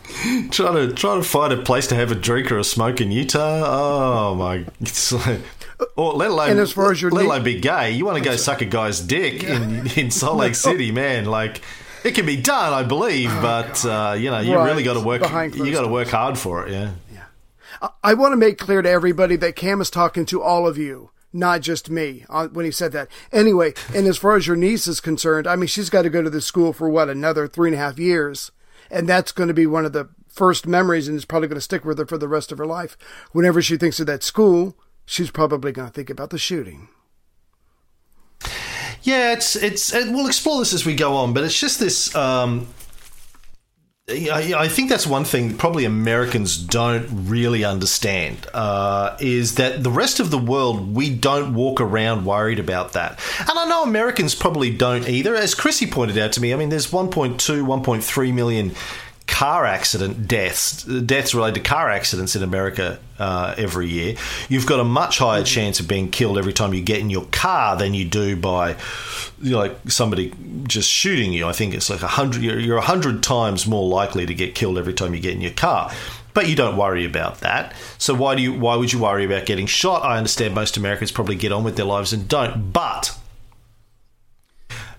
[0.51, 3.11] trying to trying to find a place to have a drink or a smoke in
[3.11, 3.63] Utah.
[3.65, 4.65] Oh my!
[4.79, 5.41] It's like,
[5.95, 8.23] or let alone, and as far as your let alone be gay, you want to
[8.23, 9.61] go suck a guy's dick yeah.
[9.61, 11.25] in, in Salt Lake City, man.
[11.25, 11.61] Like
[12.03, 14.65] it can be done, I believe, oh, but uh, you know, you right.
[14.65, 15.21] really got to work.
[15.55, 16.71] You got to work hard for it.
[16.71, 16.91] Yeah.
[17.11, 17.89] Yeah.
[18.03, 21.11] I want to make clear to everybody that Cam is talking to all of you,
[21.33, 23.09] not just me, uh, when he said that.
[23.31, 26.21] Anyway, and as far as your niece is concerned, I mean, she's got to go
[26.21, 28.51] to the school for what another three and a half years,
[28.89, 31.61] and that's going to be one of the first memories, and it's probably going to
[31.61, 32.97] stick with her for the rest of her life.
[33.31, 36.89] Whenever she thinks of that school she's probably going to think about the shooting.
[39.03, 39.93] Yeah, it's it's.
[39.93, 42.13] It, we'll explore this as we go on, but it's just this.
[42.15, 42.67] Um,
[44.07, 50.19] I, think that's one thing probably Americans don't really understand uh, is that the rest
[50.19, 54.69] of the world we don't walk around worried about that, and I know Americans probably
[54.69, 55.35] don't either.
[55.35, 58.75] As Chrissy pointed out to me, I mean, there's 1.2, 1.3 million
[59.27, 64.15] car accident deaths, deaths related to car accidents in America uh, every year,
[64.49, 67.25] you've got a much higher chance of being killed every time you get in your
[67.31, 68.75] car than you do by
[69.41, 70.33] you know, like somebody
[70.67, 71.47] just shooting you.
[71.47, 72.43] I think it's like a hundred.
[72.43, 75.51] You're a hundred times more likely to get killed every time you get in your
[75.51, 75.91] car.
[76.33, 77.73] But you don't worry about that.
[77.97, 78.53] So why do you?
[78.53, 80.03] Why would you worry about getting shot?
[80.03, 82.71] I understand most Americans probably get on with their lives and don't.
[82.73, 83.17] But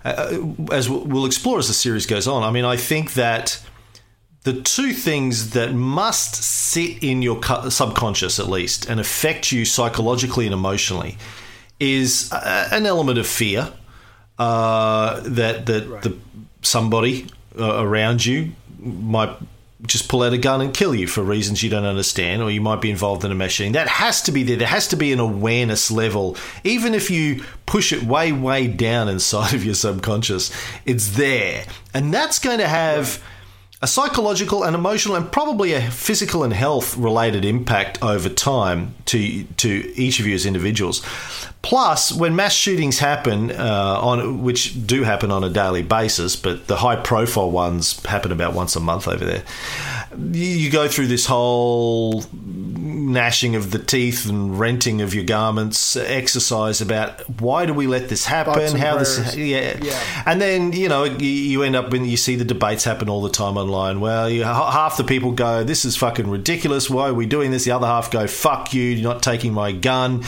[0.03, 0.39] uh,
[0.71, 3.61] as we'll explore as the series goes on, I mean, I think that
[4.47, 10.45] the two things that must sit in your subconscious at least and affect you psychologically
[10.45, 11.17] and emotionally
[11.81, 13.73] is uh, an element of fear
[14.39, 16.01] uh, that that right.
[16.01, 16.17] the,
[16.61, 17.27] somebody
[17.59, 19.35] uh, around you might
[19.85, 22.61] just pull out a gun and kill you for reasons you don't understand, or you
[22.61, 23.73] might be involved in a machine.
[23.73, 24.55] That has to be there.
[24.55, 29.09] There has to be an awareness level, even if you push it way, way down
[29.09, 30.51] inside of your subconscious.
[30.85, 33.17] It's there, and that's going to have.
[33.17, 33.33] Right
[33.79, 39.43] a psychological and emotional and probably a physical and health related impact over time to
[39.43, 41.05] to each of you as individuals.
[41.61, 46.67] Plus, when mass shootings happen, uh, on which do happen on a daily basis, but
[46.67, 49.43] the high profile ones happen about once a month over there,
[50.17, 56.81] you, go through this whole gnashing of the teeth and renting of your garments exercise
[56.81, 58.75] about why do we let this happen?
[58.75, 59.77] how this yeah.
[59.81, 60.23] Yeah.
[60.25, 63.21] and then you know you, you end up when you see the debates happen all
[63.21, 66.89] the time online well you, half the people go this is fucking ridiculous.
[66.89, 67.65] Why are we doing this?
[67.65, 68.83] The other half go fuck you.
[68.83, 70.23] You're not taking my gun.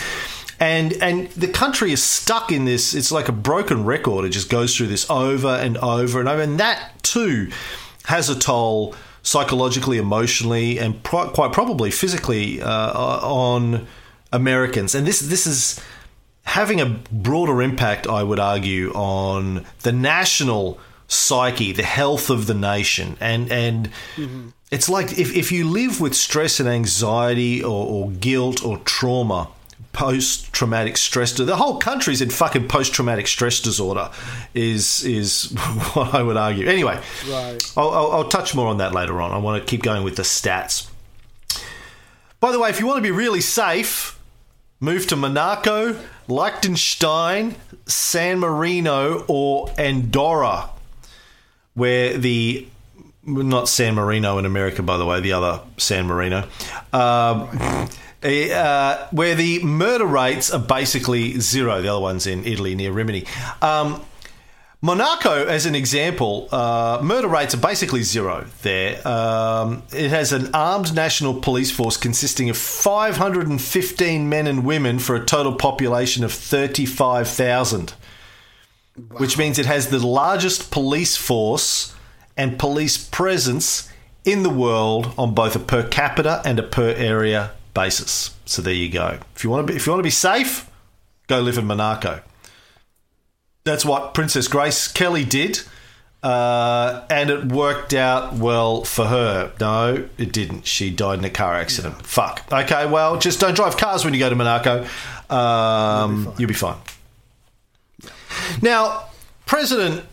[0.60, 2.94] And and the country is stuck in this.
[2.94, 4.26] It's like a broken record.
[4.26, 6.42] It just goes through this over and over and over.
[6.42, 7.50] And that too
[8.06, 13.88] has a toll psychologically emotionally and pro- quite probably physically uh, on
[14.32, 15.80] Americans and this this is
[16.50, 22.54] having a broader impact, I would argue, on the national psyche, the health of the
[22.56, 23.90] nation, and and
[24.72, 29.50] it's like if, if you live with stress and anxiety or, or guilt or trauma.
[29.92, 31.34] Post traumatic stress.
[31.34, 34.12] The whole country's in fucking post traumatic stress disorder,
[34.54, 35.46] is is
[35.94, 36.68] what I would argue.
[36.68, 37.74] Anyway, Right.
[37.76, 39.32] I'll, I'll, I'll touch more on that later on.
[39.32, 40.90] I want to keep going with the stats.
[42.40, 44.18] By the way, if you want to be really safe,
[44.80, 50.70] move to Monaco, Liechtenstein, San Marino, or Andorra,
[51.74, 52.68] where the
[53.26, 56.48] not San Marino in America, by the way, the other San Marino,
[56.94, 57.88] um, eh,
[58.24, 61.82] uh, where the murder rates are basically zero.
[61.82, 63.26] The other one's in Italy near Rimini.
[63.62, 64.02] Um,
[64.82, 69.06] Monaco, as an example, uh, murder rates are basically zero there.
[69.06, 75.18] Um, it has an armed national police force consisting of 515 men and women for
[75.18, 77.94] a total population of 35,000,
[79.18, 81.94] which means it has the largest police force
[82.38, 83.92] and police presence
[84.24, 88.36] in the world on both a per capita and a per area basis.
[88.46, 89.20] So there you go.
[89.36, 90.70] If you want to be, if you want to be safe,
[91.28, 92.22] go live in Monaco.
[93.64, 95.62] That's what Princess Grace Kelly did.
[96.22, 99.54] Uh, and it worked out well for her.
[99.62, 100.68] No, it didn't.
[100.68, 102.06] She died in a car accident.
[102.06, 102.44] Fuck.
[102.52, 104.86] Okay, well, just don't drive cars when you go to Monaco.
[105.30, 106.76] Um, you'll be fine.
[108.62, 109.06] Now,
[109.46, 110.04] President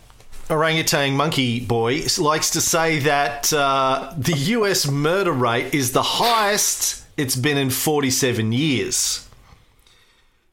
[0.49, 7.03] Orangutan Monkey Boy likes to say that uh, the US murder rate is the highest
[7.17, 9.27] it's been in 47 years.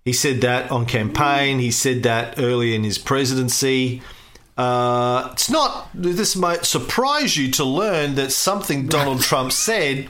[0.04, 1.58] He said that on campaign.
[1.60, 4.02] He said that early in his presidency.
[4.56, 5.88] Uh, it's not.
[5.94, 10.08] This might surprise you to learn that something Donald Trump said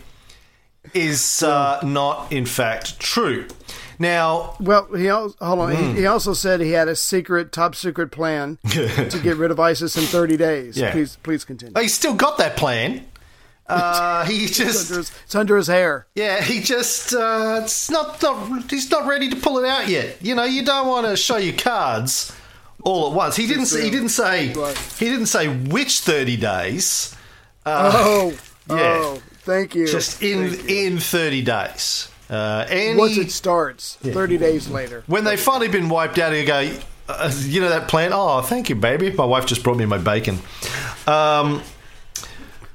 [0.92, 3.46] is uh, not, in fact, true.
[3.98, 5.74] Now, Well, he also, hold on.
[5.74, 5.94] Hmm.
[5.94, 9.60] He, he also said he had a secret, top secret plan to get rid of
[9.60, 10.76] ISIS in 30 days.
[10.76, 10.90] Yeah.
[10.90, 11.80] Please, please continue.
[11.80, 13.06] he's still got that plan.
[13.66, 16.06] Uh, he It's just under, his, it's under his hair.
[16.14, 20.16] Yeah, he just uh, it's not, not he's not ready to pull it out yet.
[20.20, 22.32] You know, you don't want to show your cards
[22.82, 23.36] all at once.
[23.36, 27.14] He didn't say, he didn't say he didn't say which 30 days.
[27.66, 28.34] oh,
[28.68, 28.82] Uh, yeah.
[29.00, 29.86] oh, thank you.
[29.86, 32.08] Just in in 30 days.
[32.28, 35.04] Uh, any, Once it starts, 30 days later.
[35.06, 36.70] when they've finally been wiped out, you go,
[37.08, 38.12] uh, you know that plant.
[38.16, 39.10] Oh, thank you, baby.
[39.12, 40.38] My wife just brought me my bacon.
[41.06, 41.62] Um,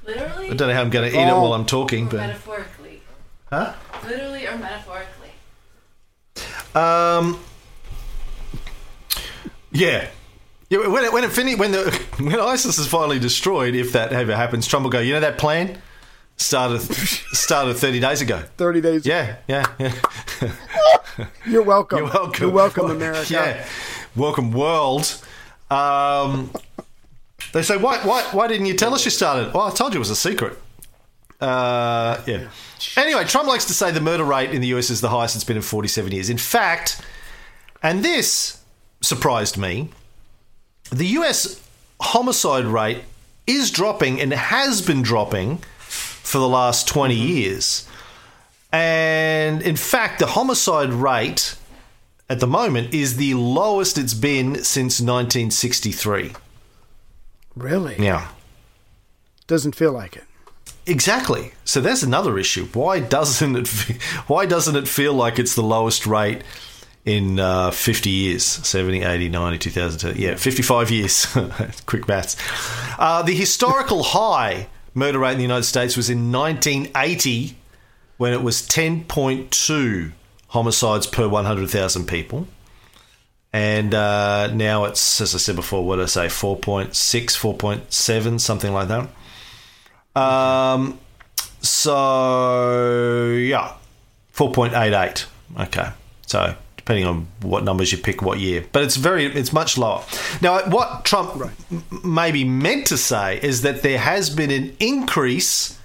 [0.04, 2.16] Literally I don't know how I'm going to eat it while I'm talking, or but
[2.18, 3.02] metaphorically?
[3.50, 3.74] huh?
[4.06, 5.30] Literally or metaphorically?
[6.74, 7.40] Um,
[9.72, 10.08] yeah.
[10.68, 14.12] Yeah, when it, when it fini- when the when ISIS is finally destroyed, if that
[14.12, 15.00] ever happens, Trump will go.
[15.00, 15.78] You know that plan
[16.36, 16.80] started
[17.32, 18.42] started thirty days ago.
[18.56, 19.06] 30 days.
[19.06, 19.92] Yeah, yeah, yeah.
[21.46, 21.98] You're welcome.
[21.98, 22.42] You're welcome.
[22.44, 23.32] You're welcome, America.
[23.32, 23.66] Yeah,
[24.14, 25.20] welcome, world.
[25.72, 26.50] Um,
[27.52, 29.52] they say, why, why, why didn't you tell us you started?
[29.52, 30.56] Well, I told you it was a secret.
[31.40, 32.48] Uh, yeah.
[32.96, 35.44] Anyway, Trump likes to say the murder rate in the US is the highest it's
[35.44, 36.30] been in 47 years.
[36.30, 37.00] In fact,
[37.82, 38.62] and this
[39.00, 39.88] surprised me,
[40.90, 41.60] the US
[42.00, 43.02] homicide rate
[43.46, 47.88] is dropping and has been dropping for the last 20 years.
[48.72, 51.56] And in fact, the homicide rate
[52.28, 56.32] at the moment is the lowest it's been since 1963.
[57.60, 57.96] Really?
[57.98, 58.28] Yeah.
[59.46, 60.24] Doesn't feel like it.
[60.86, 61.52] Exactly.
[61.64, 62.66] So there's another issue.
[62.72, 63.68] Why doesn't it?
[64.26, 66.42] Why doesn't it feel like it's the lowest rate
[67.04, 68.44] in uh, 50 years?
[68.44, 70.16] 70, 80, 90, 2000.
[70.16, 71.26] Yeah, 55 years.
[71.86, 72.36] Quick maths.
[72.98, 77.56] Uh, the historical high murder rate in the United States was in 1980
[78.16, 80.12] when it was 10.2
[80.48, 82.48] homicides per 100,000 people.
[83.52, 88.72] And uh, now it's, as I said before, what did I say, 4.6, 4.7, something
[88.72, 89.08] like that.
[90.20, 90.98] Um,
[91.60, 93.74] so yeah,
[94.32, 95.26] four point eight eight.
[95.58, 95.90] Okay,
[96.26, 100.02] so depending on what numbers you pick, what year, but it's very, it's much lower.
[100.40, 101.40] Now, what Trump
[101.70, 105.78] m- maybe meant to say is that there has been an increase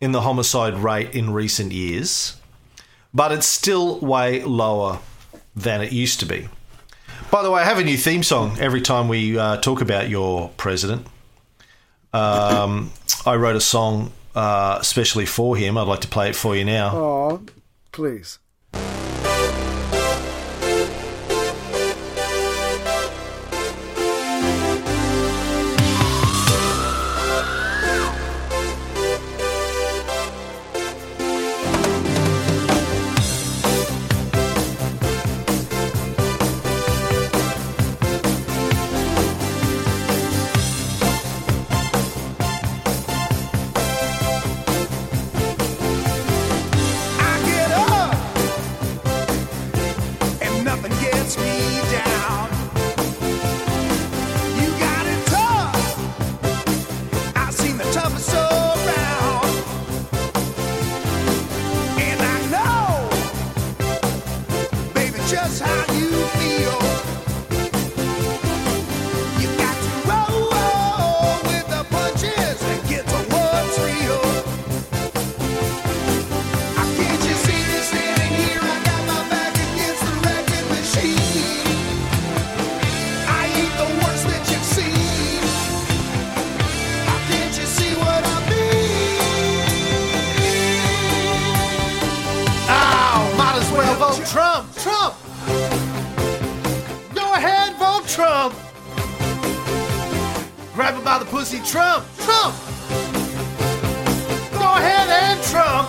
[0.00, 2.36] in the homicide rate in recent years,
[3.14, 4.98] but it's still way lower
[5.54, 6.48] than it used to be.
[7.30, 10.08] By the way, I have a new theme song every time we uh, talk about
[10.08, 11.06] your president.
[12.12, 12.92] Um,
[13.26, 15.78] I wrote a song uh, especially for him.
[15.78, 16.96] I'd like to play it for you now.
[16.96, 17.38] Aw,
[17.92, 18.38] please.
[101.64, 102.18] Him by the pussy, Trump.
[102.18, 102.54] Trump.
[104.52, 105.88] Go ahead and Trump.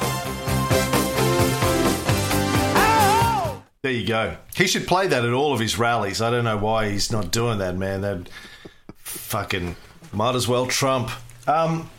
[2.77, 3.63] Oh!
[3.81, 4.37] There you go.
[4.55, 6.21] He should play that at all of his rallies.
[6.21, 8.01] I don't know why he's not doing that, man.
[8.01, 8.29] That
[8.95, 9.75] fucking
[10.13, 11.11] might as well Trump.
[11.47, 11.89] Um,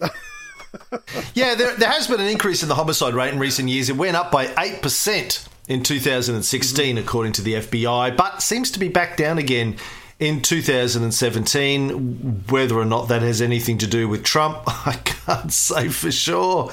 [1.34, 3.88] yeah, there, there has been an increase in the homicide rate in recent years.
[3.90, 8.88] It went up by 8% in 2016, according to the FBI, but seems to be
[8.88, 9.76] back down again
[10.18, 12.44] in 2017.
[12.48, 16.70] Whether or not that has anything to do with Trump, I can't say for sure.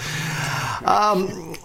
[0.84, 1.56] Um,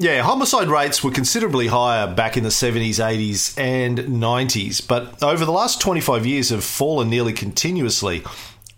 [0.00, 5.44] yeah, homicide rates were considerably higher back in the 70s, 80s, and 90s, but over
[5.44, 8.22] the last 25 years have fallen nearly continuously,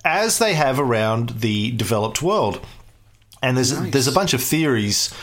[0.02, 2.64] as they have around the developed world.
[3.42, 5.14] And there's there's a bunch of theories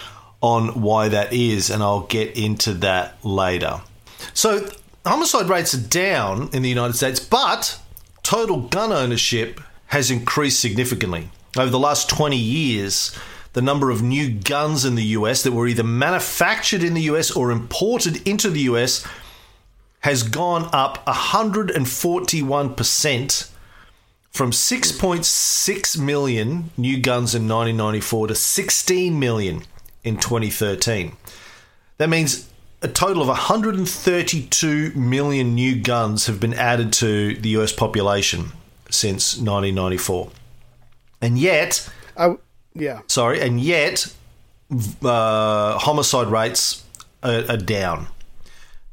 [0.42, 3.82] on why that is, and I'll get into that later.
[4.34, 4.70] So
[5.08, 7.80] homicide rates are down in the United States, but
[8.24, 11.30] total gun ownership has increased significantly.
[11.58, 13.18] Over the last 20 years,
[13.54, 17.32] the number of new guns in the US that were either manufactured in the US
[17.32, 19.06] or imported into the US
[20.02, 23.50] has gone up 141%
[24.30, 29.64] from 6.6 million new guns in 1994 to 16 million
[30.04, 31.16] in 2013.
[31.98, 32.47] That means
[32.82, 38.52] a total of 132 million new guns have been added to the US population
[38.90, 40.30] since 1994.
[41.22, 42.36] And yet, I,
[42.74, 43.02] yeah.
[43.08, 44.14] sorry, and yet
[45.04, 46.84] uh, homicide rates
[47.24, 48.08] are, are down.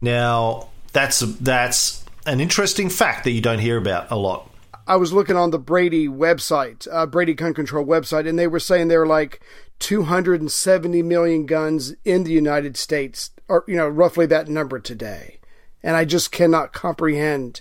[0.01, 4.51] Now, that's that's an interesting fact that you don't hear about a lot.
[4.87, 8.61] I was looking on the Brady website, uh, Brady Gun Control website, and they were
[8.61, 9.41] saying there were like
[9.78, 15.39] 270 million guns in the United States, or you know, roughly that number today.
[15.83, 17.61] And I just cannot comprehend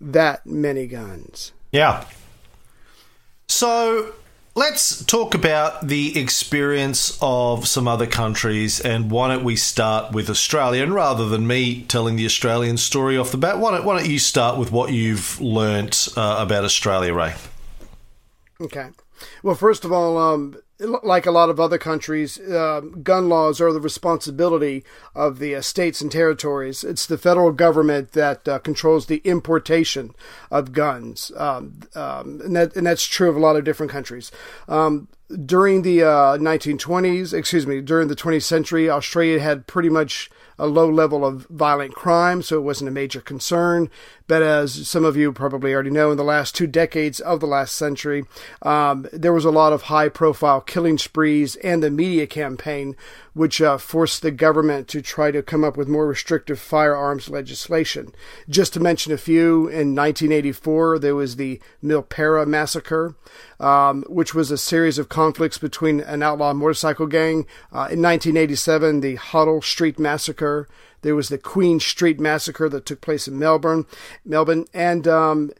[0.00, 1.52] that many guns.
[1.70, 2.06] Yeah.
[3.48, 4.14] So
[4.54, 10.30] let's talk about the experience of some other countries, and why don't we start with
[10.30, 10.82] Australia?
[10.82, 14.08] And rather than me telling the Australian story off the bat, why don't, why don't
[14.10, 17.34] you start with what you've learnt uh, about Australia, Ray?
[18.60, 18.88] Okay.
[19.42, 23.72] Well, first of all, um, like a lot of other countries, uh, gun laws are
[23.72, 26.84] the responsibility of the uh, states and territories.
[26.84, 30.14] It's the federal government that uh, controls the importation
[30.50, 34.30] of guns, um, um, and, that, and that's true of a lot of different countries.
[34.68, 35.08] Um,
[35.44, 40.66] during the uh, 1920s, excuse me, during the 20th century, Australia had pretty much a
[40.66, 43.88] low level of violent crime, so it wasn't a major concern.
[44.26, 47.46] But as some of you probably already know, in the last two decades of the
[47.46, 48.24] last century,
[48.62, 52.96] um, there was a lot of high profile killing sprees and the media campaign,
[53.32, 58.12] which uh, forced the government to try to come up with more restrictive firearms legislation.
[58.48, 63.14] Just to mention a few, in 1984, there was the Milperra massacre,
[63.60, 67.44] um, which was a series of conflicts between an outlaw motorcycle gang.
[67.72, 70.68] Uh, in 1987, the Hoddle Street massacre.
[71.02, 73.84] There was the Queen Street massacre that took place in Melbourne,
[74.24, 75.50] Melbourne, and um,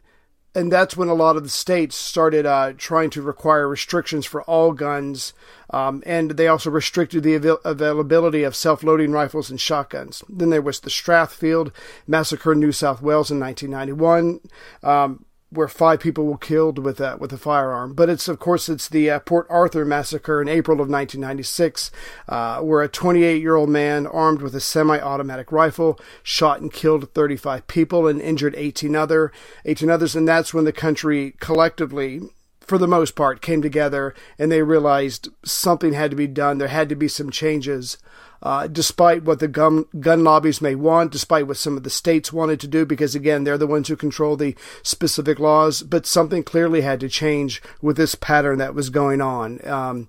[0.55, 4.43] and that's when a lot of the states started uh, trying to require restrictions for
[4.43, 5.33] all guns,
[5.71, 10.23] um, and they also restricted the avail- availability of self-loading rifles and shotguns.
[10.29, 11.73] Then there was the Strathfield
[12.07, 14.39] massacre in New South Wales in 1991.
[14.83, 17.93] Um, where five people were killed with a, with a firearm.
[17.93, 21.91] But it's, of course, it's the uh, Port Arthur massacre in April of 1996,
[22.27, 26.71] uh, where a 28 year old man armed with a semi automatic rifle shot and
[26.71, 29.31] killed 35 people and injured 18 other
[29.65, 30.15] 18 others.
[30.15, 32.21] And that's when the country collectively
[32.69, 36.57] for the most part, came together and they realized something had to be done.
[36.57, 37.97] There had to be some changes.
[38.41, 42.31] Uh, despite what the gun, gun lobbies may want, despite what some of the states
[42.31, 46.41] wanted to do, because again, they're the ones who control the specific laws, but something
[46.41, 49.59] clearly had to change with this pattern that was going on.
[49.67, 50.07] Um,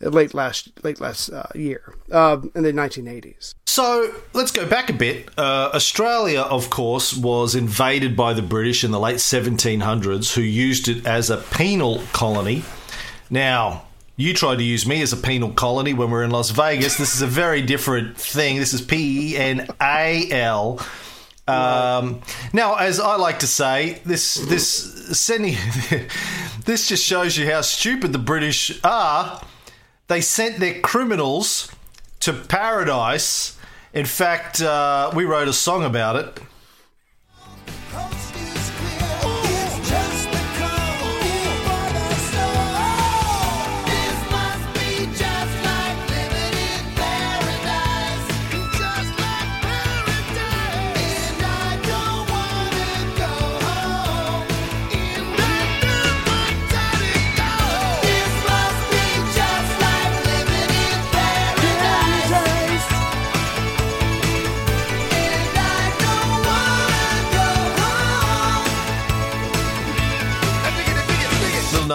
[0.00, 3.54] late last late last uh, year uh, in the 1980s.
[3.66, 5.28] So let's go back a bit.
[5.38, 10.88] Uh, Australia, of course, was invaded by the British in the late 1700s, who used
[10.88, 12.64] it as a penal colony.
[13.30, 13.84] Now,
[14.16, 16.96] you tried to use me as a penal colony when we were in Las Vegas.
[16.96, 18.58] This is a very different thing.
[18.58, 20.80] This is P E N A L.
[21.46, 22.20] Um,
[22.52, 25.54] now, as I like to say, this this sending
[26.64, 29.40] this just shows you how stupid the British are.
[30.08, 31.70] They sent their criminals
[32.20, 33.58] to paradise.
[33.92, 36.40] In fact, uh, we wrote a song about it.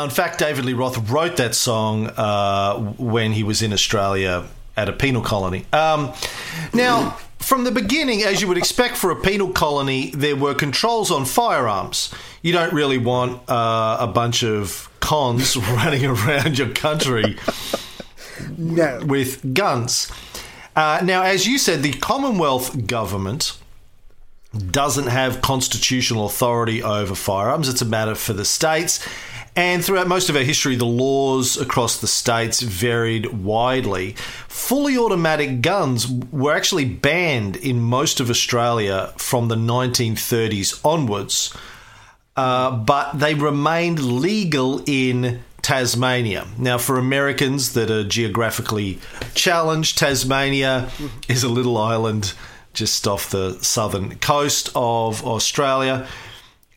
[0.03, 4.45] Known fact: David Lee Roth wrote that song uh, when he was in Australia
[4.75, 5.65] at a penal colony.
[5.71, 6.11] Um,
[6.73, 11.09] now, from the beginning, as you would expect for a penal colony, there were controls
[11.09, 12.13] on firearms.
[12.41, 17.37] You don't really want uh, a bunch of cons running around your country
[18.57, 18.99] No.
[19.05, 20.11] with guns.
[20.75, 23.57] Uh, now, as you said, the Commonwealth government
[24.71, 27.69] doesn't have constitutional authority over firearms.
[27.69, 29.05] It's a matter for the states.
[29.55, 34.13] And throughout most of our history, the laws across the states varied widely.
[34.47, 41.55] Fully automatic guns were actually banned in most of Australia from the 1930s onwards,
[42.35, 46.47] uh, but they remained legal in Tasmania.
[46.57, 48.99] Now, for Americans that are geographically
[49.35, 50.89] challenged, Tasmania
[51.29, 52.33] is a little island
[52.73, 56.07] just off the southern coast of Australia.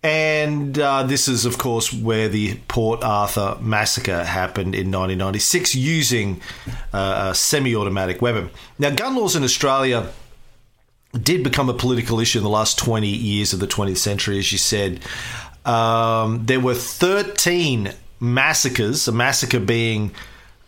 [0.02, 6.40] And uh, this is, of course, where the Port Arthur massacre happened in 1996 using
[6.92, 8.50] uh, a semi automatic weapon.
[8.78, 10.12] Now, gun laws in Australia
[11.12, 14.52] did become a political issue in the last 20 years of the 20th century, as
[14.52, 15.00] you said.
[15.64, 20.12] Um, there were 13 massacres, a massacre being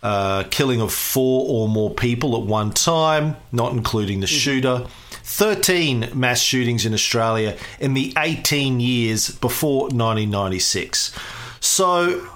[0.02, 4.86] uh, killing of four or more people at one time, not including the shooter.
[5.28, 11.14] 13 mass shootings in Australia in the 18 years before 1996.
[11.60, 12.26] So,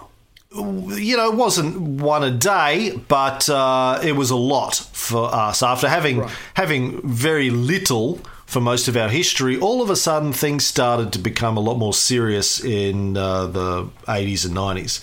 [0.53, 5.63] you know, it wasn't one a day, but uh, it was a lot for us.
[5.63, 10.67] After having having very little for most of our history, all of a sudden things
[10.67, 15.03] started to become a lot more serious in uh, the 80s and 90s.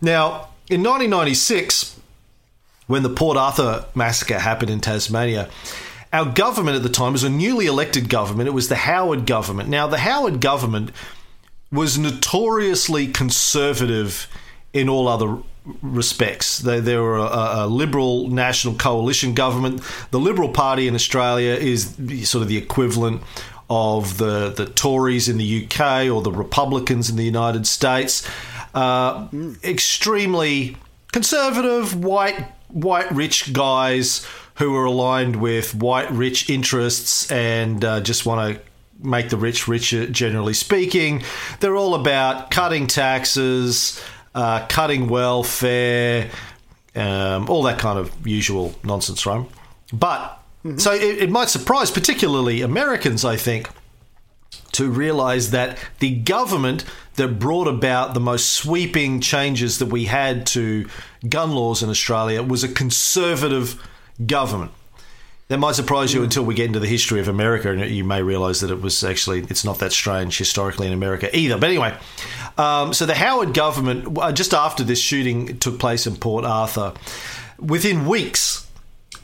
[0.00, 1.98] Now, in 1996,
[2.86, 5.50] when the Port Arthur massacre happened in Tasmania,
[6.14, 8.46] our government at the time was a newly elected government.
[8.46, 9.68] It was the Howard government.
[9.68, 10.92] Now, the Howard government
[11.72, 14.28] was notoriously conservative
[14.72, 15.38] in all other
[15.82, 16.58] respects.
[16.58, 19.82] They, they were a, a liberal national coalition government.
[20.12, 21.96] The Liberal Party in Australia is
[22.30, 23.20] sort of the equivalent
[23.68, 28.24] of the, the Tories in the UK or the Republicans in the United States.
[28.72, 29.26] Uh,
[29.64, 30.76] extremely
[31.10, 34.24] conservative, white, white rich guys
[34.56, 38.62] who are aligned with white rich interests and uh, just want to
[39.00, 41.22] make the rich richer, generally speaking.
[41.60, 44.00] They're all about cutting taxes,
[44.34, 46.30] uh, cutting welfare,
[46.94, 49.44] um, all that kind of usual nonsense, right?
[49.92, 50.40] But
[50.76, 53.68] so it, it might surprise, particularly Americans, I think,
[54.72, 56.84] to realize that the government
[57.14, 60.88] that brought about the most sweeping changes that we had to
[61.28, 63.80] gun laws in Australia was a conservative
[64.24, 64.72] government.
[65.48, 68.22] That might surprise you until we get into the history of America, and you may
[68.22, 71.58] realize that it was actually it's not that strange historically in America either.
[71.58, 71.94] But anyway,
[72.56, 76.94] um, so the Howard government, uh, just after this shooting took place in Port Arthur,
[77.58, 78.66] within weeks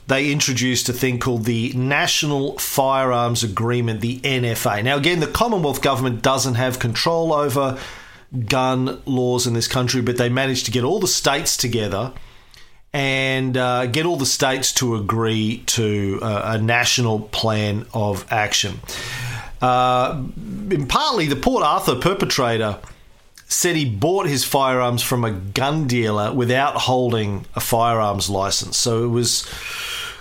[0.07, 4.83] they introduced a thing called the National Firearms Agreement, the NFA.
[4.83, 7.79] Now, again, the Commonwealth government doesn't have control over
[8.45, 12.13] gun laws in this country, but they managed to get all the states together
[12.93, 18.79] and uh, get all the states to agree to uh, a national plan of action.
[19.61, 20.23] Uh,
[20.89, 22.79] partly, the Port Arthur perpetrator
[23.47, 28.77] said he bought his firearms from a gun dealer without holding a firearms license.
[28.77, 29.45] So it was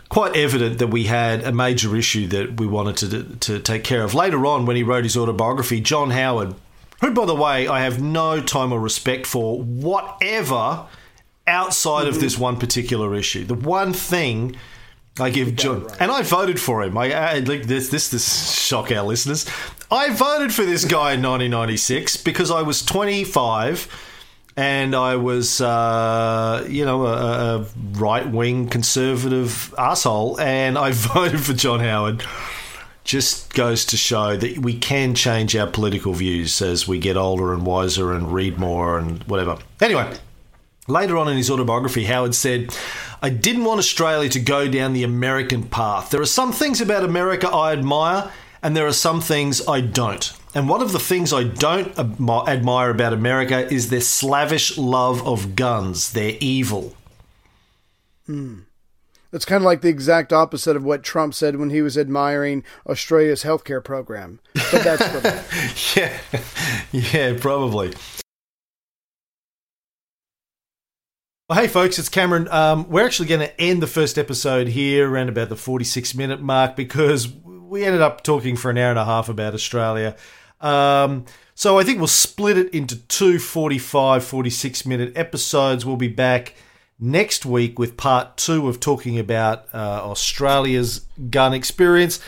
[0.09, 4.03] quite evident that we had a major issue that we wanted to, to take care
[4.03, 4.15] of.
[4.15, 6.55] Later on, when he wrote his autobiography, John Howard,
[7.01, 10.87] who, by the way, I have no time or respect for whatever
[11.51, 13.45] outside of this one particular issue.
[13.45, 14.57] The one thing
[15.19, 16.97] I give John, and I voted for him.
[16.97, 17.89] I, I like this.
[17.89, 19.47] This this shock our listeners.
[19.91, 23.89] I voted for this guy in 1996 because I was 25
[24.57, 31.41] and I was, uh, you know, a, a right wing conservative asshole, and I voted
[31.41, 32.25] for John Howard.
[33.03, 37.53] Just goes to show that we can change our political views as we get older
[37.53, 39.59] and wiser and read more and whatever.
[39.81, 40.17] Anyway,
[40.91, 42.75] later on in his autobiography, Howard said,
[43.23, 46.11] I didn't want Australia to go down the American path.
[46.11, 48.31] There are some things about America I admire,
[48.63, 50.33] and there are some things I don't.
[50.55, 55.55] And one of the things I don't admire about America is their slavish love of
[55.55, 56.13] guns.
[56.13, 56.95] They're evil.
[58.27, 58.61] Hmm.
[59.31, 62.65] That's kind of like the exact opposite of what Trump said when he was admiring
[62.87, 64.41] Australia's healthcare program.
[64.73, 65.97] But that's.
[65.97, 66.19] Yeah,
[66.93, 67.95] yeah, probably.
[71.51, 72.47] Well, hey, folks, it's Cameron.
[72.47, 76.41] Um, we're actually going to end the first episode here around about the 46 minute
[76.41, 80.15] mark because we ended up talking for an hour and a half about Australia.
[80.61, 81.25] Um,
[81.57, 85.85] so I think we'll split it into two 45, 46 minute episodes.
[85.85, 86.55] We'll be back
[87.01, 92.21] next week with part two of talking about uh, Australia's gun experience.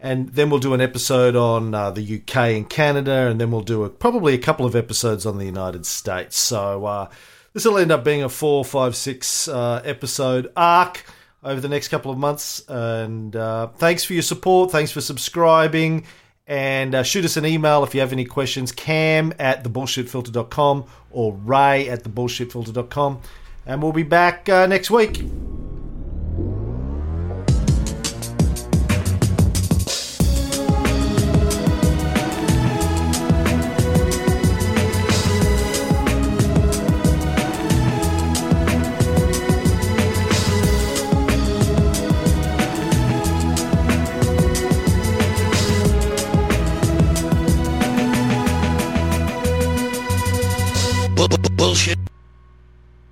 [0.00, 3.60] And then we'll do an episode on uh, the UK and Canada, and then we'll
[3.60, 6.36] do a, probably a couple of episodes on the United States.
[6.36, 7.08] So uh,
[7.54, 11.04] this will end up being a four, five, six uh, episode arc
[11.42, 12.62] over the next couple of months.
[12.68, 14.72] And uh, thanks for your support.
[14.72, 16.04] Thanks for subscribing.
[16.46, 18.72] And uh, shoot us an email if you have any questions.
[18.72, 23.22] Cam at thebullshitfilter.com or Ray at thebullshitfilter.com.
[23.66, 25.22] And we'll be back uh, next week.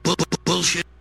[0.04, 0.14] Bu-
[0.46, 0.91] Bullshit.